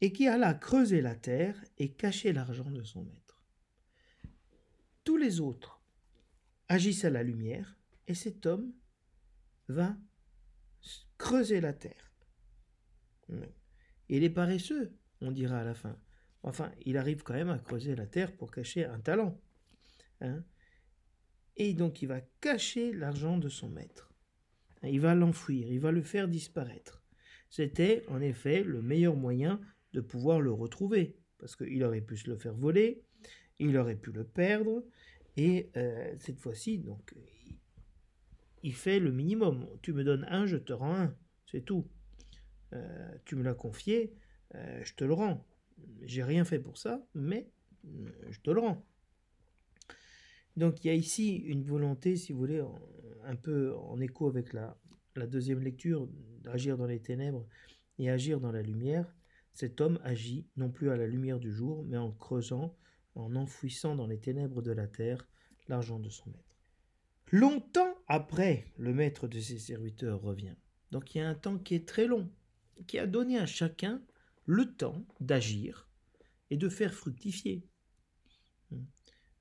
[0.00, 3.42] et qui alla creuser la terre et cacher l'argent de son maître.
[5.04, 5.82] Tous les autres
[6.68, 8.72] agissent à la lumière, et cet homme
[9.68, 9.96] va
[11.18, 12.12] creuser la terre.
[14.08, 15.96] Il est paresseux, on dira à la fin.
[16.42, 19.40] Enfin, il arrive quand même à creuser la terre pour cacher un talent.
[20.22, 20.44] Hein.
[21.56, 24.12] et donc il va cacher l'argent de son maître.
[24.82, 27.02] Il va l'enfouir, il va le faire disparaître.
[27.48, 29.60] C'était en effet le meilleur moyen
[29.94, 33.02] de pouvoir le retrouver, parce qu'il aurait pu se le faire voler,
[33.58, 34.84] il aurait pu le perdre,
[35.36, 37.14] et euh, cette fois-ci, donc,
[38.62, 39.66] il fait le minimum.
[39.82, 41.16] Tu me donnes un, je te rends un,
[41.50, 41.88] c'est tout.
[42.72, 44.14] Euh, tu me l'as confié,
[44.54, 45.46] euh, je te le rends.
[46.02, 47.50] J'ai rien fait pour ça, mais
[48.28, 48.84] je te le rends.
[50.56, 52.62] Donc il y a ici une volonté, si vous voulez,
[53.24, 54.76] un peu en écho avec la,
[55.16, 56.08] la deuxième lecture,
[56.42, 57.46] d'agir dans les ténèbres
[57.98, 59.14] et agir dans la lumière.
[59.52, 62.76] Cet homme agit non plus à la lumière du jour, mais en creusant,
[63.14, 65.28] en enfouissant dans les ténèbres de la terre
[65.68, 66.56] l'argent de son maître.
[67.32, 70.54] Longtemps après, le maître de ses serviteurs revient.
[70.90, 72.28] Donc il y a un temps qui est très long,
[72.86, 74.02] qui a donné à chacun
[74.50, 75.88] le temps d'agir
[76.50, 77.64] et de faire fructifier.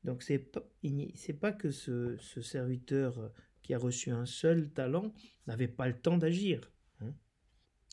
[0.04, 0.62] Donc c'est pas,
[1.41, 3.32] pas que ce, serviteur
[3.63, 5.13] qui a reçu un seul talent
[5.48, 6.72] n'avait pas le temps d'agir.
[7.02, 7.13] Hein.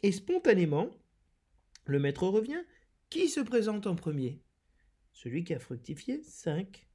[0.02, 0.90] Et spontanément,
[1.86, 2.62] le maître revient.
[3.08, 4.42] Qui se présente en premier?
[5.12, 6.86] Celui qui a fructifié, cinq.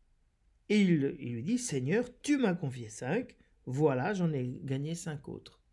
[0.69, 5.63] Et il, lui dit, Seigneur, tu m'as confié cinq, voilà, j'en ai gagné cinq autres.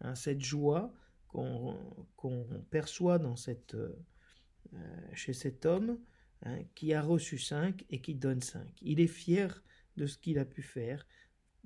[0.00, 0.94] Hein, cette joie
[1.28, 3.94] qu'on perçoit dans cette, euh,
[5.14, 5.98] chez cet homme
[6.42, 8.70] hein, qui a reçu cinq et qui donne cinq.
[8.82, 9.62] Il est fier
[9.96, 11.06] de ce qu'il a pu faire,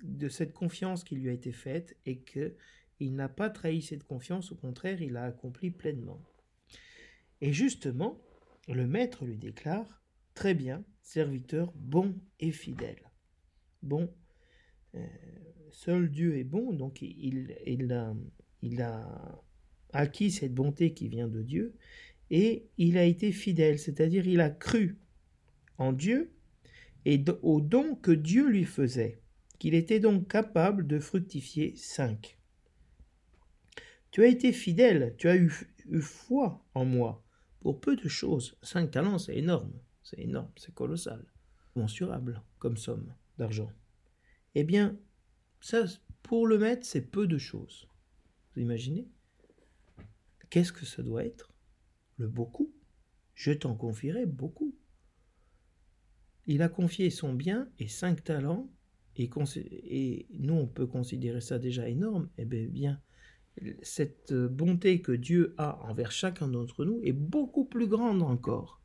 [0.02, 4.52] de cette confiance qui lui a été faite et qu'il n'a pas trahi cette confiance,
[4.52, 6.20] au contraire, il l'a accompli pleinement.
[7.40, 8.20] Et justement,
[8.68, 10.02] le maître lui déclare
[10.34, 13.10] Très bien, serviteur bon et fidèle.
[13.82, 14.10] Bon,
[14.94, 15.06] euh,
[15.70, 18.14] seul Dieu est bon, donc il, il, a,
[18.62, 19.42] il a
[19.92, 21.74] acquis cette bonté qui vient de Dieu,
[22.30, 24.96] et il a été fidèle, c'est-à-dire il a cru
[25.78, 26.32] en Dieu
[27.04, 29.20] et au don que Dieu lui faisait,
[29.58, 32.38] qu'il était donc capable de fructifier cinq.
[34.10, 35.50] Tu as été fidèle, tu as eu,
[36.00, 37.24] foi en moi,
[37.60, 38.56] pour peu de choses.
[38.62, 41.24] Cinq talents, c'est énorme, c'est énorme, c'est colossal,
[41.74, 43.72] mensurable comme somme d'argent.
[44.54, 44.98] Eh bien,
[45.60, 45.84] ça,
[46.22, 47.88] pour le maître, c'est peu de choses.
[48.54, 49.08] Vous imaginez?
[50.52, 51.50] Qu'est-ce que ça doit être?
[52.18, 52.70] Le beaucoup.
[53.34, 54.76] Je t'en confierai beaucoup.
[56.44, 58.70] Il a confié son bien et cinq talents,
[59.16, 62.28] et, nous, on peut considérer ça déjà énorme.
[62.36, 63.00] Eh bien,
[63.80, 68.82] cette bonté que Dieu a envers chacun d'entre nous est beaucoup plus grande encore.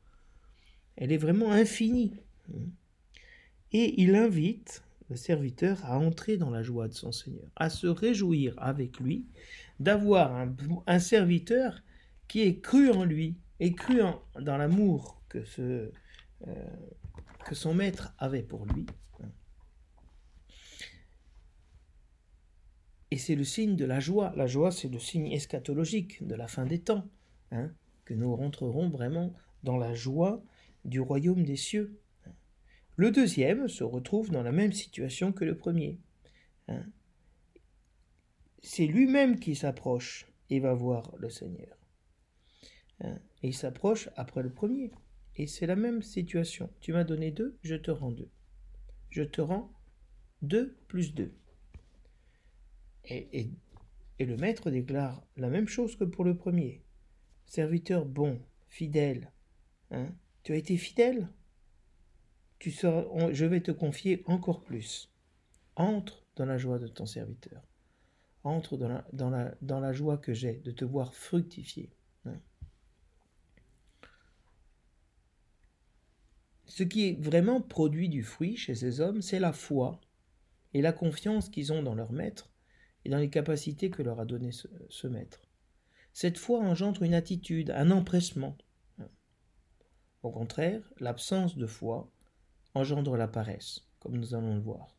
[0.95, 2.13] Elle est vraiment infinie.
[3.73, 7.87] Et il invite le serviteur à entrer dans la joie de son Seigneur, à se
[7.87, 9.25] réjouir avec lui,
[9.79, 10.47] d'avoir
[10.87, 11.81] un, serviteur
[12.27, 13.99] qui est cru en lui et cru
[14.39, 15.89] dans l'amour que, euh,
[17.45, 18.85] que son maître avait pour lui.
[23.11, 24.33] Et c'est le signe de la joie.
[24.35, 27.07] La joie, c'est le signe eschatologique de la fin des temps,
[27.51, 27.71] hein,
[28.05, 30.43] que nous rentrerons vraiment dans la joie
[30.85, 31.97] du royaume des cieux.
[32.95, 35.99] Le deuxième se retrouve dans la même situation que le premier.
[36.67, 36.83] Hein.
[38.61, 41.77] C'est lui-même qui s'approche et va voir le Seigneur.
[43.01, 43.19] Hein.
[43.43, 44.91] Et il s'approche après le premier.
[45.35, 46.69] Et c'est la même situation.
[46.79, 48.29] Tu m'as donné deux, je te rends deux.
[49.09, 49.71] Je te rends
[50.41, 51.33] deux plus deux.
[53.05, 53.51] Et,
[54.19, 56.83] le maître déclare la même chose que pour le premier.
[57.45, 59.31] Serviteur bon, fidèle,
[59.91, 60.09] hein,
[60.43, 61.29] tu as été fidèle?
[62.59, 65.13] Tu seras, Je vais te confier encore plus.
[65.75, 67.61] Entre dans la joie de ton serviteur.
[68.47, 71.89] Entre dans la, joie que j'ai de te voir fructifier.
[76.65, 79.99] Ce qui est vraiment produit du fruit chez ces hommes, c'est la foi
[80.73, 82.49] et la confiance qu'ils ont dans leur maître
[83.03, 85.41] et dans les capacités que leur a donné ce, maître.
[86.13, 88.57] Cette foi engendre une attitude, un empressement.
[90.23, 92.09] Au contraire, l'absence de foi
[92.75, 94.96] engendre la paresse, comme nous allons le voir.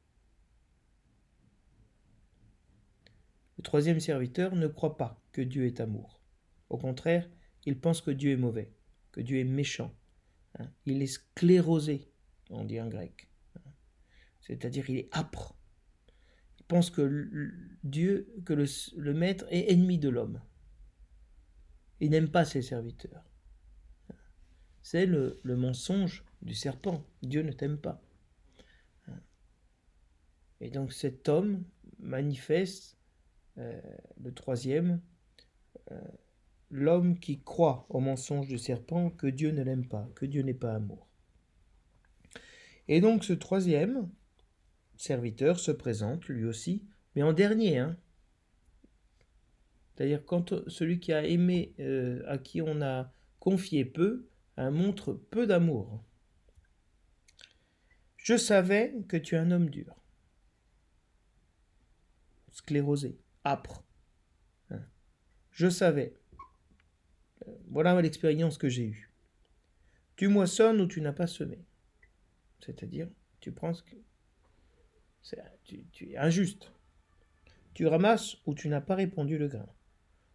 [3.59, 6.21] Le troisième serviteur ne croit pas que Dieu est amour.
[6.71, 7.29] Au contraire,
[7.67, 8.73] il pense que Dieu est mauvais,
[9.13, 9.95] que Dieu est méchant.
[10.59, 10.71] Hein.
[10.87, 12.11] Il est sclérosé,
[12.51, 13.29] on dit en grec.
[14.41, 15.55] C'est-à-dire il est âpre.
[16.59, 17.53] Il pense que
[17.85, 20.41] Dieu, que le, maître est ennemi de l'homme.
[22.01, 23.25] Il n'aime pas ses serviteurs.
[24.83, 27.05] C'est le, mensonge du serpent.
[27.23, 28.01] Dieu ne t'aime pas.
[30.61, 31.65] Et donc cet homme
[31.99, 32.98] manifeste,
[33.59, 35.01] le troisième,
[35.93, 36.01] euh,
[36.71, 40.55] l'homme qui croit au mensonge du serpent que Dieu ne l'aime pas, que Dieu n'est
[40.55, 41.09] pas amour.
[42.89, 44.11] Et donc ce troisième
[44.97, 47.79] serviteur se présente lui aussi, mais en dernier.
[47.79, 47.97] Hein.
[49.95, 55.47] C'est-à-dire quand celui qui a aimé, euh, à qui on a confié peu, montre peu
[55.47, 56.03] d'amour.
[58.17, 59.95] Je savais que tu es un homme dur,
[62.51, 63.21] sclérosé,
[64.71, 64.81] Hein.
[65.51, 66.15] Je savais
[67.69, 69.11] voilà l'expérience que j'ai eue.
[70.17, 71.65] Tu moissonnes ou tu n'as pas semé.
[72.61, 73.09] C'est-à-dire,
[73.41, 73.95] tu penses que
[75.65, 76.73] tu, tu es injuste.
[77.75, 79.69] Tu ramasses ou tu n'as pas répondu le grain.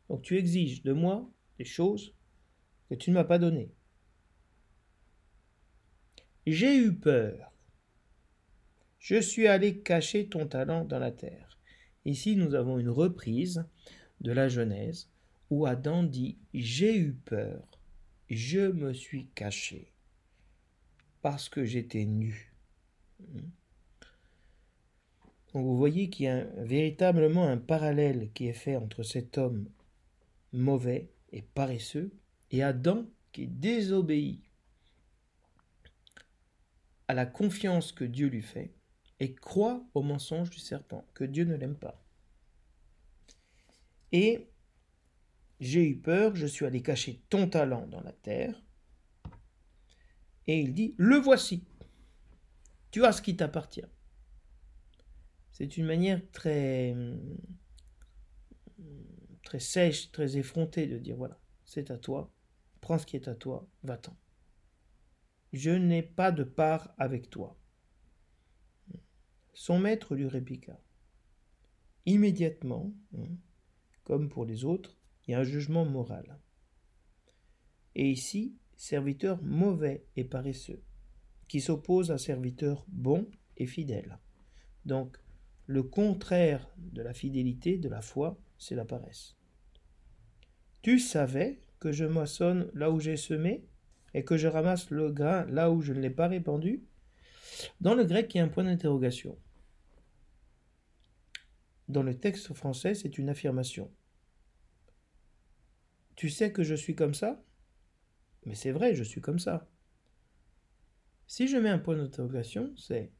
[0.09, 2.15] Donc tu exiges de moi des choses
[2.89, 3.73] que tu ne m'as pas données.
[6.45, 7.51] J'ai eu peur.
[8.99, 11.52] Je suis allé cacher ton talent dans la terre.
[12.05, 13.65] Ici, nous avons une reprise
[14.21, 15.09] de la Genèse
[15.49, 17.67] où Adam dit J'ai eu peur,
[18.29, 19.91] je me suis caché,
[21.21, 22.53] parce que j'étais nu.
[25.53, 29.69] Donc vous voyez qu'il y a véritablement un parallèle qui est fait entre cet homme
[30.51, 32.11] mauvais et paresseux
[32.51, 34.41] et Adam qui désobéit
[37.07, 38.73] à la confiance que Dieu lui fait
[39.19, 42.03] et croit au mensonge du serpent, que Dieu ne l'aime pas.
[44.11, 44.49] Et
[45.59, 48.61] j'ai eu peur, je suis allé cacher ton talent dans la terre.
[50.47, 51.63] Et il dit, le voici.
[52.91, 53.85] Tu as ce qui t'appartient.
[55.51, 56.95] C'est une manière très,
[59.43, 62.31] très sèche, très effrontée de dire, voilà, c'est à toi,
[62.81, 64.15] prends ce qui est à toi, va-t'en.
[65.53, 67.55] Je n'ai pas de part avec toi.
[69.53, 70.79] Son maître lui répliqua.
[72.05, 73.29] Immédiatement, hein,
[74.03, 76.39] comme pour les autres, il y a un jugement moral.
[77.95, 80.81] Et ici, serviteur mauvais et paresseux,
[81.47, 84.19] qui s'oppose à serviteur bon et fidèle.
[84.85, 85.17] Donc,
[85.67, 89.37] le contraire de la fidélité, de la foi, c'est la paresse.
[90.81, 93.65] Tu savais que je moissonne là où j'ai semé
[94.13, 96.83] et que je ramasse le grain là où je ne l'ai pas répandu?
[97.81, 99.37] Dans le grec, il y a un point d'interrogation.
[101.87, 103.91] Dans le texte français, c'est une affirmation.
[106.15, 107.43] Tu sais que je suis comme ça?
[108.45, 109.69] Mais c'est vrai, je suis comme ça.
[111.27, 113.11] Si je mets un point d'interrogation, c'est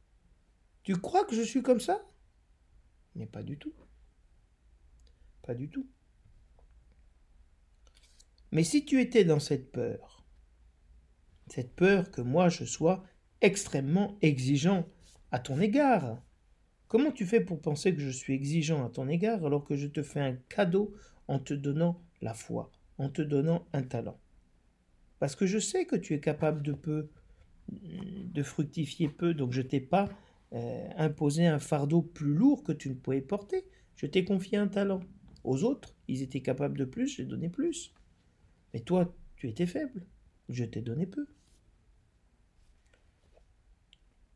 [0.83, 2.05] Tu crois que je suis comme ça?
[3.15, 3.73] Mais pas du tout.
[5.41, 5.87] Pas du tout.
[8.51, 10.25] Mais si tu étais dans cette peur,
[11.47, 13.03] cette peur que moi je sois
[13.43, 14.87] extrêmement exigeant
[15.31, 16.17] à ton égard,
[16.87, 19.87] comment tu fais pour penser que je suis exigeant à ton égard alors que je
[19.87, 20.95] te fais un cadeau
[21.27, 24.17] en te donnant la foi en te donnant un talent?
[25.19, 27.09] Parce que je sais que tu es capable de peu,
[27.69, 30.09] de fructifier peu, donc je t'ai pas
[30.53, 33.65] euh, imposé un fardeau plus lourd que tu ne pouvais porter.
[33.95, 35.01] Je t'ai confié un talent.
[35.43, 37.93] Aux autres, ils étaient capables de plus, j'ai donné plus.
[38.73, 40.05] Mais toi, tu étais faible.
[40.49, 41.25] Je t'ai donné peu.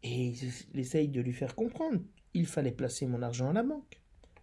[0.09, 0.27] Et
[0.73, 1.99] il essaye de lui faire comprendre.
[2.33, 4.01] Il fallait placer mon argent à la banque.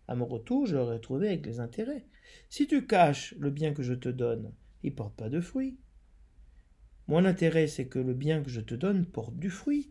[0.09, 2.05] À mon retour, je l'aurais trouvé avec les intérêts.
[2.51, 4.53] Si tu caches le bien que je te donne,
[4.83, 5.79] il porte pas de fruits.
[7.09, 9.91] Mon intérêt, c'est que le bien que je te donne porte du fruit.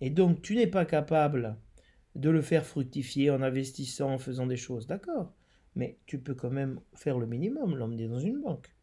[0.00, 1.58] Et donc, tu n'es pas capable
[2.14, 5.34] de le faire fructifier en investissant, en faisant des choses, d'accord.
[5.74, 8.74] Mais tu peux quand même faire le minimum, l'emmener dans une banque.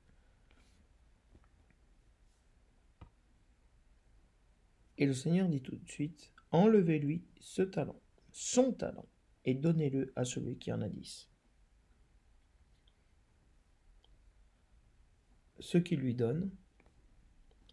[4.98, 8.00] Et le Seigneur dit tout de suite, enlevez-lui ce talent,
[8.32, 9.08] son talent,
[9.44, 11.30] et donnez-le à celui qui en a dix.
[15.60, 16.52] ce qu'il lui donne,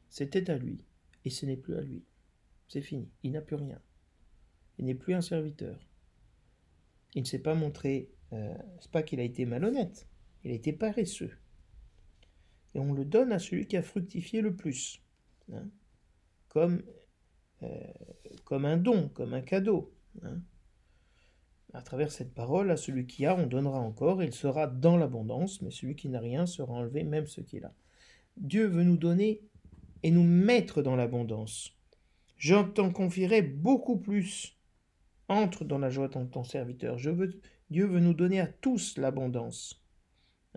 [0.08, 0.84] c'était à lui,
[1.24, 2.04] et ce n'est plus à lui.
[2.68, 3.80] C'est fini, il n'a plus rien.
[4.78, 5.78] Il n'est plus un serviteur.
[7.14, 10.06] Il ne s'est pas montré euh, c'est pas qu'il a été malhonnête,
[10.44, 11.36] il a été paresseux.
[12.74, 15.02] Et on le donne à celui qui a fructifié le plus,
[15.52, 15.68] hein,
[16.48, 16.82] comme,
[17.62, 17.68] euh,
[18.44, 19.92] comme un don, comme un cadeau.
[20.22, 20.40] Hein.
[21.74, 25.62] À travers cette parole, à celui qui a, on donnera encore, il sera dans l'abondance,
[25.62, 27.74] mais celui qui n'a rien sera enlevé, même ce qu'il a.
[28.36, 29.42] Dieu veut nous donner
[30.02, 31.76] et nous mettre dans l'abondance.
[32.36, 34.58] Je t'en confierai beaucoup plus.
[35.28, 36.98] Entre dans la joie de ton serviteur.
[36.98, 37.40] Je veux,
[37.70, 39.82] Dieu veut nous donner à tous l'abondance.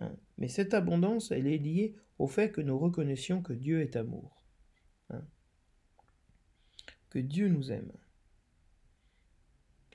[0.01, 0.18] Hein.
[0.38, 4.35] Mais cette abondance, elle est liée au fait que nous reconnaissions que Dieu est amour.
[7.16, 7.93] Que Dieu nous aime.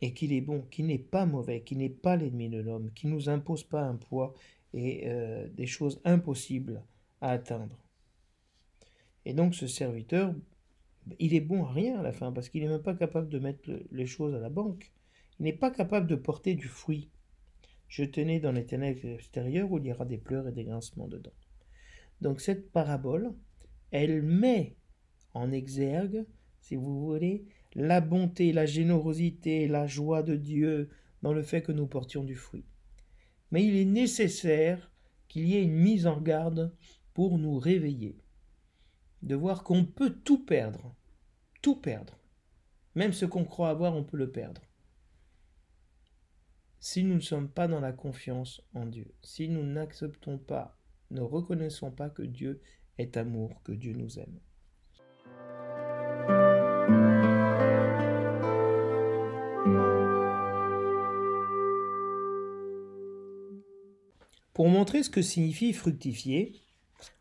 [0.00, 3.10] Et qu'il est bon, qu'il n'est pas mauvais, qu'il n'est pas l'ennemi de l'homme, qu'il
[3.10, 4.32] ne nous impose pas un poids
[4.72, 6.82] et euh, des choses impossibles
[7.20, 7.76] à atteindre.
[9.26, 10.34] Et donc ce serviteur,
[11.18, 13.38] il est bon à rien à la fin, parce qu'il n'est même pas capable de
[13.38, 14.90] mettre les choses à la banque.
[15.38, 17.10] Il n'est pas capable de porter du fruit.
[17.88, 21.06] Je tenais dans les ténèbres extérieures où il y aura des pleurs et des grincements
[21.06, 21.36] dedans.
[22.22, 23.34] Donc cette parabole,
[23.90, 24.74] elle met
[25.34, 26.24] en exergue,
[26.60, 30.90] si vous voulez, la bonté, la générosité, la joie de Dieu
[31.22, 32.64] dans le fait que nous portions du fruit.
[33.50, 34.90] Mais il est nécessaire
[35.28, 36.74] qu'il y ait une mise en garde
[37.14, 38.18] pour nous réveiller
[39.22, 40.94] de voir qu'on peut tout perdre,
[41.62, 42.18] tout perdre.
[42.94, 44.62] Même ce qu'on croit avoir, on peut le perdre.
[46.80, 50.78] Si nous ne sommes pas dans la confiance en Dieu, si nous n'acceptons pas,
[51.10, 52.62] ne reconnaissons pas que Dieu
[52.98, 54.40] est amour, que Dieu nous aime.
[64.60, 66.52] Pour montrer ce que signifie fructifier,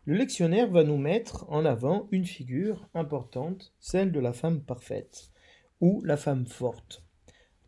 [0.04, 5.32] le lectionnaire va nous mettre en avant une figure importante, celle de la femme parfaite,
[5.80, 7.02] ou la femme forte.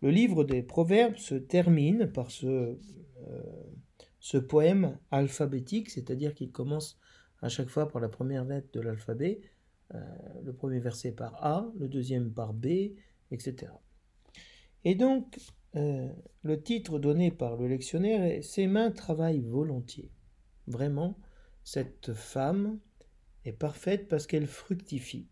[0.01, 2.78] Le livre des Proverbes se termine par ce,
[4.34, 6.99] euh, poème alphabétique, c'est-à-dire qu'il commence
[7.41, 9.39] à chaque fois par la première lettre de l'alphabet,
[9.95, 10.01] euh,
[10.43, 12.91] le premier verset par A, le deuxième par B,
[13.32, 13.72] etc.
[14.84, 15.38] Et donc,
[15.76, 16.11] euh,
[16.43, 20.11] le titre donné par le lectionnaire est Ses mains travaillent volontiers.
[20.67, 21.17] Vraiment,
[21.63, 22.80] cette femme
[23.45, 25.30] est parfaite parce qu'elle fructifie.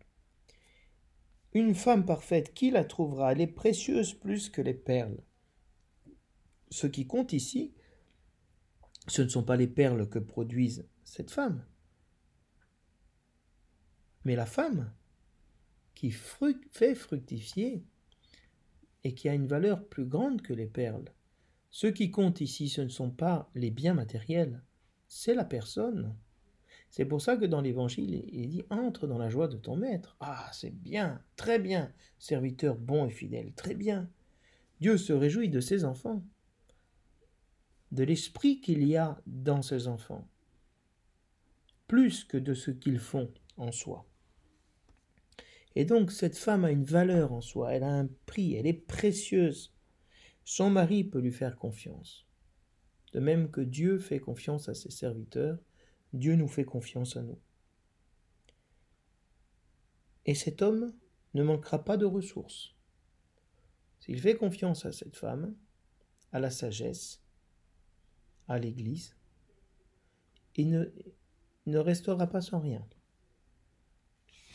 [1.52, 3.32] Une femme parfaite, qui la trouvera?
[3.32, 5.20] Elle est précieuse plus que les perles.
[6.70, 7.74] Ce qui compte ici,
[9.08, 11.66] ce ne sont pas les perles que produisent cette femme,
[14.24, 14.92] mais la femme
[15.94, 17.84] qui fait fructifier
[19.04, 21.12] et qui a une valeur plus grande que les perles.
[21.70, 24.62] Ce qui compte ici, ce ne sont pas les biens matériels,
[25.08, 26.14] c'est la personne.
[26.90, 30.16] C'est pour ça que dans l'Évangile, il dit Entre dans la joie de ton maître.
[30.18, 34.10] Ah, c'est bien, très bien, serviteur bon et fidèle, très bien.
[34.80, 36.24] Dieu se réjouit de ses enfants,
[37.92, 40.26] de l'esprit qu'il y a dans ses enfants,
[41.86, 44.09] plus que de ce qu'ils font en soi.
[45.76, 48.72] Et donc cette femme a une valeur en soi, elle a un prix, elle est
[48.72, 49.72] précieuse.
[50.44, 52.26] Son mari peut lui faire confiance.
[53.12, 55.58] De même que Dieu fait confiance à ses serviteurs,
[56.12, 57.38] Dieu nous fait confiance à nous.
[60.26, 60.92] Et cet homme
[61.34, 62.74] ne manquera pas de ressources.
[64.00, 65.54] S'il fait confiance à cette femme,
[66.32, 67.22] à la sagesse,
[68.48, 69.16] à l'Église,
[70.56, 70.84] il ne,
[71.66, 72.84] ne restera pas sans rien.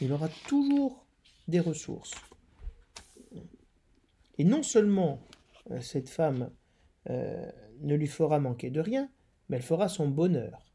[0.02, 1.05] Il aura toujours
[1.48, 2.14] des ressources.
[4.38, 5.22] Et non seulement
[5.72, 6.52] euh, cette femme
[7.10, 9.10] euh, ne lui fera manquer de rien,
[9.50, 10.66] mais elle fera son bonheur,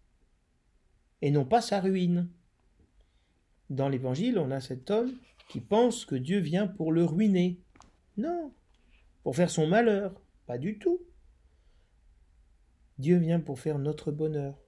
[1.22, 2.28] et non pas sa ruine.
[3.68, 5.12] Dans l'Évangile, on a cet homme
[5.48, 7.60] qui pense que Dieu vient pour le ruiner.
[8.16, 8.52] Non,
[9.22, 11.00] pour faire son malheur, pas du tout.
[12.98, 14.60] Dieu vient pour faire notre bonheur.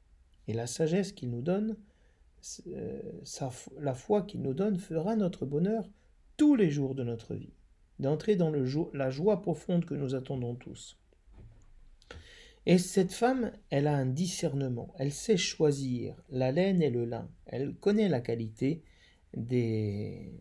[0.48, 1.76] Et la sagesse qu'il nous donne,
[2.68, 3.01] euh,
[3.78, 5.88] la foi qu'il nous donne fera notre bonheur
[6.36, 7.55] tous les jours de notre vie,
[7.99, 8.64] d'entrer dans le
[8.95, 10.99] la joie profonde que nous attendons tous.
[12.64, 17.28] Et cette femme, elle a un discernement, elle sait choisir la laine et le lin,
[17.47, 18.82] elle connaît la qualité
[19.36, 20.38] des,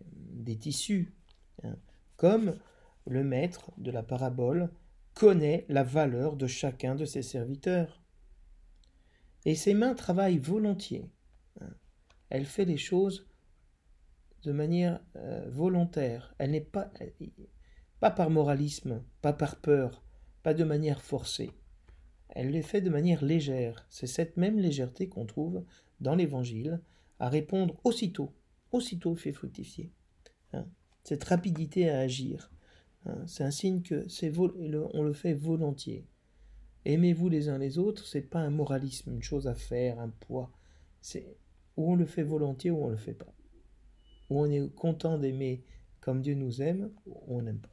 [0.60, 1.14] tissus,
[1.64, 1.76] hein.
[2.18, 2.60] comme
[3.08, 4.70] le maître de la parabole
[5.14, 8.02] connaît la valeur de chacun de ses serviteurs.
[9.46, 11.10] Et ses mains travaillent volontiers.
[12.32, 13.28] Elle fait les choses
[14.44, 16.34] de manière euh, volontaire.
[16.40, 16.92] Elle n'est pas,
[18.00, 20.04] pas par moralisme, pas par peur,
[20.42, 21.52] pas de manière forcée
[22.32, 23.86] elle les fait de manière légère.
[23.90, 25.64] C'est cette même légèreté qu'on trouve
[26.00, 26.82] dans l'Évangile
[27.20, 28.34] à répondre aussitôt,
[28.72, 29.92] aussitôt fait fructifier.
[30.54, 30.66] Hein.
[31.04, 32.52] Cette rapidité à agir,
[33.06, 33.24] hein.
[33.28, 36.08] c'est un signe que c'est on le fait volontiers.
[36.86, 40.52] Aimez-vous les uns les autres, c'est pas un moralisme, une chose à faire, un poids.
[41.02, 41.38] C'est
[41.78, 43.34] où on le fait volontiers ou on le fait pas.
[44.30, 45.64] Où on est content d'aimer
[46.00, 47.70] comme Dieu nous aime ou on n'aime pas.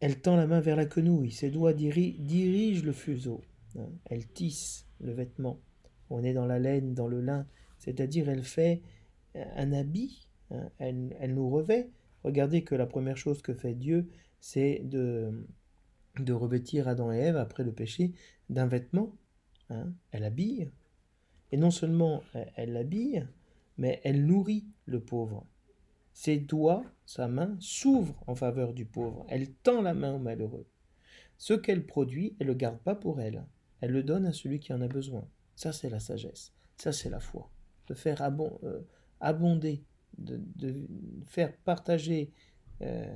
[0.00, 3.40] Elle tend la main vers la quenouille, ses doigts dirigent le fuseau.
[3.78, 3.88] Hein?
[4.04, 5.58] Elle tisse le vêtement.
[6.10, 7.46] On est dans la laine, dans le lin,
[7.78, 8.82] c'est-à-dire elle fait
[9.34, 10.70] un habit, hein?
[10.78, 11.90] elle, nous revêt.
[12.24, 14.08] Regardez que la première chose que fait Dieu,
[14.40, 15.46] c'est de,
[16.18, 18.12] de revêtir Adam et Ève après le péché
[18.50, 19.14] d'un vêtement.
[19.70, 19.92] Hein.
[20.10, 20.70] Elle habille.
[21.52, 22.22] Et non seulement
[22.56, 23.26] elle l'habille,
[23.78, 25.46] mais elle nourrit le pauvre.
[26.12, 29.26] Ses doigts, sa main, s'ouvrent en faveur du pauvre.
[29.28, 30.66] Elle tend la main au malheureux.
[31.38, 33.44] Ce qu'elle produit, elle ne le garde pas pour elle.
[33.80, 35.28] Elle le donne à celui qui en a besoin.
[35.54, 36.52] Ça, c'est la sagesse.
[36.78, 37.50] Ça, c'est la foi.
[37.86, 38.80] De faire euh,
[39.20, 39.84] abonder,
[40.18, 40.40] de,
[41.26, 42.32] faire partager,
[42.80, 43.06] euh,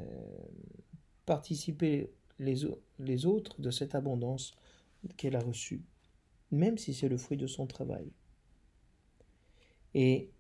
[1.27, 4.53] participer les autres de cette abondance
[5.17, 5.83] qu'elle a reçue,
[6.51, 8.11] même si c'est le fruit de son travail.
[9.95, 10.31] Et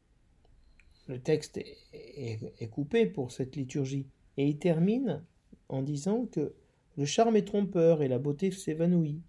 [1.06, 1.58] le texte
[1.92, 4.06] est, coupé pour cette liturgie.
[4.36, 5.24] Et il termine
[5.68, 6.54] en disant que
[6.96, 9.22] le charme est trompeur et la beauté s'évanouit.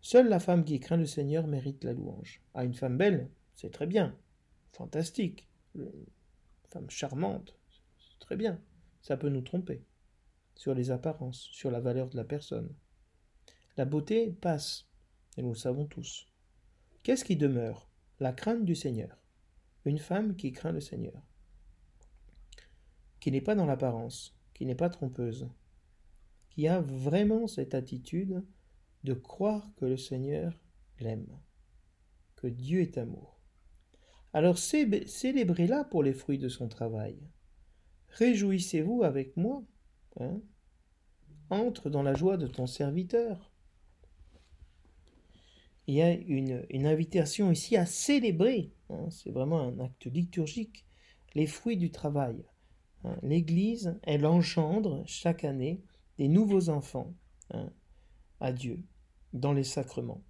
[0.00, 2.42] Seule la femme qui craint le Seigneur mérite la louange.
[2.54, 4.16] Ah, une femme belle, c'est très bien,
[4.72, 5.48] fantastique.
[5.74, 5.90] Une
[6.68, 7.56] femme charmante,
[7.98, 8.60] c'est très bien.
[9.00, 9.82] Ça peut nous tromper
[10.54, 12.74] sur les apparences, sur la valeur de la personne.
[13.76, 14.87] La beauté passe,
[15.38, 16.26] et nous le savons tous.
[17.02, 17.88] Qu'est-ce qui demeure?
[18.20, 19.16] La crainte du Seigneur
[19.88, 21.22] une femme qui craint le Seigneur,
[23.20, 25.48] qui n'est pas dans l'apparence, qui n'est pas trompeuse,
[26.50, 28.44] qui a vraiment cette attitude
[29.04, 30.60] de croire que le Seigneur
[31.00, 31.40] l'aime,
[32.36, 33.40] que Dieu est amour.
[34.34, 37.18] Alors célébrez-la pour les fruits de son travail.
[38.08, 39.64] Réjouissez-vous avec moi.
[40.20, 40.40] Hein?
[41.50, 43.52] Entre dans la joie de ton serviteur
[45.88, 50.84] il y a une, invitation ici à célébrer, hein, c'est vraiment un acte liturgique,
[51.34, 52.44] les fruits du travail.
[53.04, 53.16] Hein.
[53.22, 55.80] L'Église, elle engendre chaque année
[56.18, 57.14] des nouveaux enfants
[57.52, 57.72] hein,
[58.38, 58.84] à Dieu
[59.32, 60.22] dans les sacrements.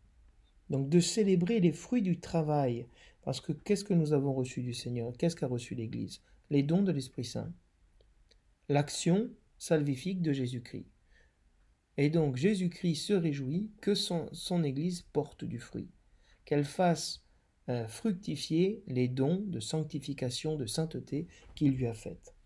[0.71, 2.87] Donc de célébrer les fruits du travail,
[3.23, 5.13] parce que qu'est-ce que nous avons reçu du Seigneur?
[5.19, 6.23] Qu'est-ce qu'a reçu l'Église?
[6.51, 7.53] Les dons de l'Esprit Saint,
[8.69, 9.29] l'action
[9.59, 10.87] salvifique de Jésus-Christ.
[11.99, 15.91] Et donc Jésus-Christ se réjouit que son, Église porte du fruit,
[16.45, 17.25] qu'elle fasse
[17.69, 21.27] euh, fructifier les dons de sanctification, de sainteté
[21.57, 22.37] qu'il lui a faites.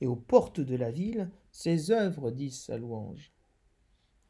[0.00, 3.32] Et aux portes de la ville, ses œuvres disent sa louange.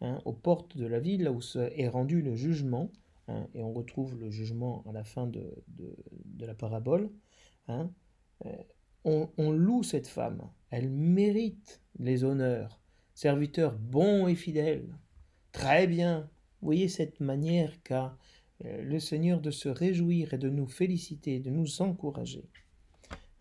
[0.01, 2.91] Hein, aux portes de la ville, là où est rendu le jugement,
[3.29, 5.55] hein, et on retrouve le jugement à la fin de,
[6.39, 7.11] la parabole,
[7.68, 7.93] hein,
[8.47, 8.57] euh,
[9.05, 10.41] on, on loue cette femme,
[10.71, 12.80] elle mérite les honneurs,
[13.21, 14.97] serviteur bon et fidèle.
[15.53, 16.31] Très bien.
[16.62, 18.16] Voyez cette manière qu'a
[18.64, 22.49] euh, le Seigneur de se réjouir et de nous féliciter, de nous encourager.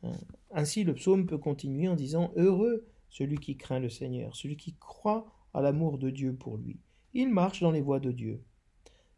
[0.03, 0.17] Hein.
[0.51, 4.75] Ainsi, le psaume peut continuer en disant Heureux celui qui craint le Seigneur, celui qui
[4.75, 6.81] croit à l'amour de Dieu pour lui.
[7.13, 8.43] Il marche dans les voies de Dieu.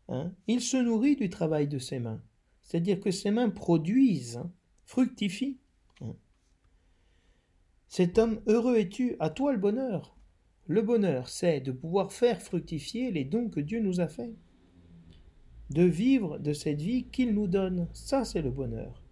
[0.09, 0.31] Hein.
[0.45, 2.21] Il se nourrit du travail de ses mains,
[2.61, 4.51] c'est-à-dire que ses mains produisent, hein,
[4.85, 5.57] fructifient.
[7.87, 10.15] Cet homme heureux es-tu, à toi le bonheur.
[10.71, 14.33] Le bonheur, c'est de pouvoir faire fructifier les dons que Dieu nous a faits,
[15.69, 17.89] de vivre de cette vie qu'il nous donne.
[17.91, 19.03] Ça, c'est le bonheur.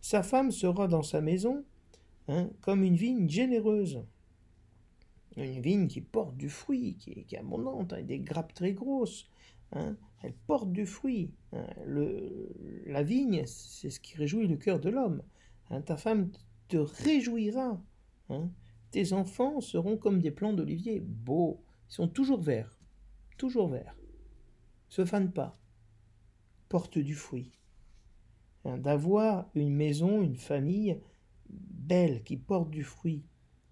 [0.00, 1.64] Sa femme sera dans sa maison
[2.26, 4.02] hein, comme une vigne généreuse.
[5.36, 9.30] Une vigne qui porte du fruit, qui est, abondante, avec des grappes très grosses.
[9.70, 9.96] Hein.
[10.24, 11.30] Elle porte du fruit.
[11.52, 11.64] Hein.
[12.86, 15.22] la vigne, c'est ce qui réjouit le cœur de l'homme.
[15.86, 16.32] ta femme
[16.66, 17.80] te réjouira.
[18.92, 22.78] Tes enfants seront comme des plants d'olivier, beaux, ils sont toujours verts,
[23.38, 23.96] toujours verts.
[24.90, 25.54] Se fanent pas,
[26.68, 27.52] portent du fruit.
[28.66, 31.00] Hein, d'avoir une maison, une famille
[31.48, 33.24] belle qui porte du fruit,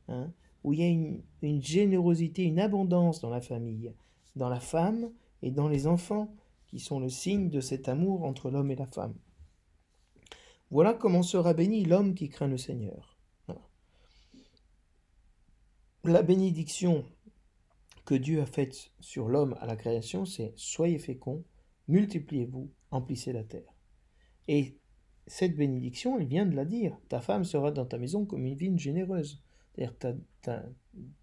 [0.09, 0.33] hein,
[0.64, 3.93] où il y a une générosité, une abondance dans la famille,
[4.37, 5.12] dans la femme
[5.43, 6.35] et dans les enfants,
[6.66, 9.16] qui sont le signe de cet amour entre l'homme et la femme.
[10.71, 13.10] Voilà comment sera béni l'homme qui craint le Seigneur
[16.05, 17.05] la bénédiction
[18.05, 21.45] que Dieu a faite sur l'homme à la création, c'est soyez féconds,
[21.89, 23.75] multipliez-vous, emplissez la terre.
[24.49, 24.79] Et
[25.27, 26.99] cette bénédiction, il vient de la dire.
[27.09, 29.43] Ta femme sera dans ta maison comme une vigne généreuse.
[29.77, 30.25] C'est-à-dire,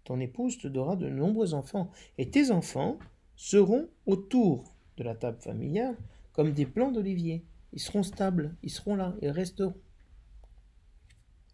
[0.04, 1.90] ton épouse te donnera de nombreux enfants.
[2.16, 2.98] Et tes enfants
[3.36, 4.64] seront autour
[4.96, 5.96] de la table familiale
[6.32, 7.44] comme des plants d'olivier.
[7.72, 9.74] Ils seront stables, ils seront là, ils resteront.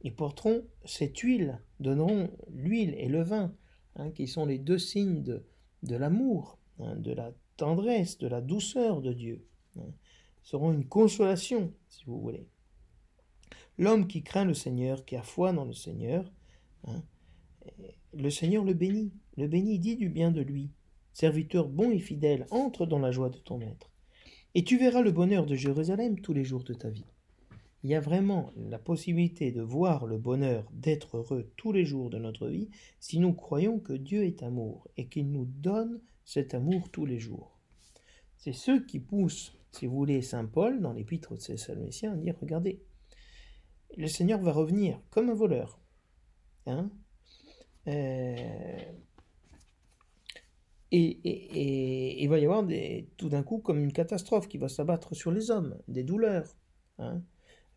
[0.05, 3.55] Ils porteront cette huile, donneront l'huile et le vin,
[3.97, 5.43] hein, qui sont les deux signes de,
[5.97, 9.47] l'amour, hein, de la tendresse, de la douceur de Dieu.
[9.79, 9.91] Hein,
[10.43, 12.47] seront une consolation, si vous voulez.
[13.79, 16.31] L'homme qui craint le Seigneur, qui a foi dans le Seigneur,
[16.87, 17.03] hein,
[18.13, 20.71] le Seigneur le bénit, le bénit, dit du bien de lui.
[21.15, 23.91] Serviteur bon et fidèle, entre dans la joie de ton maître.
[24.55, 27.07] Et tu verras le bonheur de Jérusalem tous les jours de ta vie.
[27.85, 32.09] Il y a vraiment la possibilité de voir le bonheur, d'être heureux tous les jours
[32.09, 36.55] de notre vie si nous croyons que Dieu est amour et qu'il nous donne cet
[36.55, 37.59] amour tous les jours.
[38.39, 42.35] C'est ce qui pousse, si vous voulez, Saint Paul dans l'épître de Thessaloniciens à dire
[42.41, 42.81] regardez,
[43.99, 45.79] le Seigneur va revenir comme un voleur.
[46.65, 46.91] Hein
[47.87, 48.79] euh,
[50.91, 52.67] et, il va y avoir
[53.19, 56.57] tout d'un coup comme une catastrophe qui va s'abattre sur les hommes, des douleurs.
[56.99, 57.23] Hein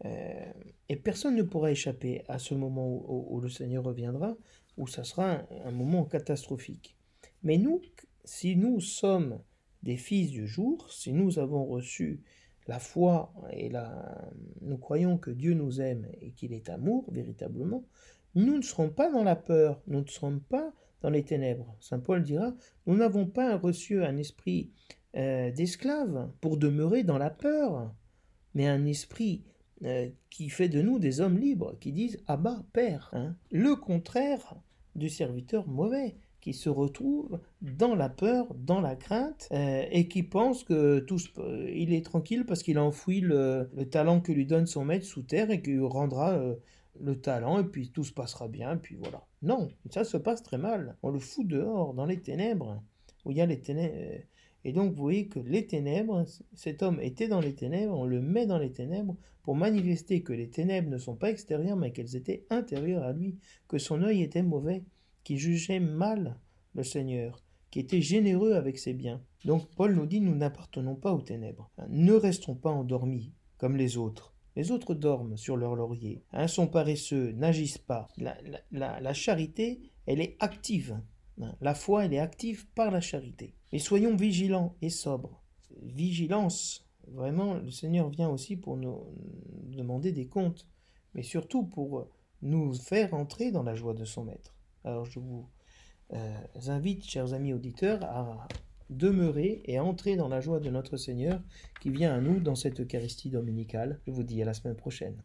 [0.06, 0.52] euh,
[0.90, 4.38] et personne ne pourra échapper à ce moment où, le Seigneur reviendra,
[4.78, 6.96] où ça sera un, moment catastrophique.
[7.44, 7.82] Mais nous,
[8.24, 9.40] si nous sommes
[9.84, 12.22] des fils du jour, si nous avons reçu
[12.68, 14.30] la foi et la,
[14.62, 17.86] nous croyons que Dieu nous aime et qu'il est amour véritablement,
[18.36, 21.76] nous ne serons pas dans la peur, nous ne serons pas dans les ténèbres.
[21.80, 22.54] Saint Paul dira,
[22.86, 24.72] nous n'avons pas reçu un esprit
[25.16, 27.94] euh, d'esclave pour demeurer dans la peur,
[28.54, 29.44] mais un esprit
[29.84, 33.10] euh, qui fait de nous des hommes libres, qui disent Abba, Père.
[33.14, 33.36] Hein.
[33.52, 34.56] Le contraire
[34.96, 40.24] du serviteur mauvais, qui se retrouve dans la peur, dans la crainte, euh, et qui
[40.24, 41.20] pense que tout,
[41.74, 45.24] il est tranquille parce qu'il a enfoui le, talent que lui donne son maître sous
[45.24, 46.40] terre et qu'il rendra
[47.02, 49.24] le talent, et puis tout se passera bien, et puis voilà.
[49.42, 50.96] Non, ça se passe très mal.
[51.04, 52.82] On le fout dehors, dans les ténèbres,
[53.26, 54.24] où il y a les ténèbres.
[54.68, 58.20] Et donc vous voyez que les ténèbres, cet homme était dans les ténèbres, on le
[58.20, 62.18] met dans les ténèbres pour manifester que les ténèbres ne sont pas extérieures, mais qu'elles
[62.18, 63.38] étaient intérieures à lui,
[63.70, 64.84] que son œil était mauvais,
[65.24, 66.38] qui jugeait mal
[66.76, 67.42] le Seigneur,
[67.72, 69.22] qui était généreux avec ses biens.
[69.46, 71.72] Donc Paul nous dit, nous n'appartenons pas aux ténèbres.
[71.88, 74.34] Ne restons pas endormis comme les autres.
[74.58, 78.10] Les autres dorment sur leur laurier, hein, sont paresseux, n'agissent pas.
[78.18, 81.00] La, charité, elle est active.
[81.62, 83.54] La foi, elle est active par la charité.
[83.72, 85.44] Et soyons vigilants et sobres.
[85.84, 89.04] Vigilance, vraiment, le Seigneur vient aussi pour nous
[89.66, 90.68] demander des comptes,
[91.14, 92.10] mais surtout pour
[92.42, 94.56] nous faire entrer dans la joie de son Maître.
[94.84, 95.48] Alors je vous
[96.14, 98.48] euh, invite, chers amis auditeurs, à
[98.90, 101.42] demeurer et entrer dans la joie de notre Seigneur
[101.82, 104.00] qui vient à nous dans cette Eucharistie dominicale.
[104.08, 105.22] Je vous dis à la semaine prochaine.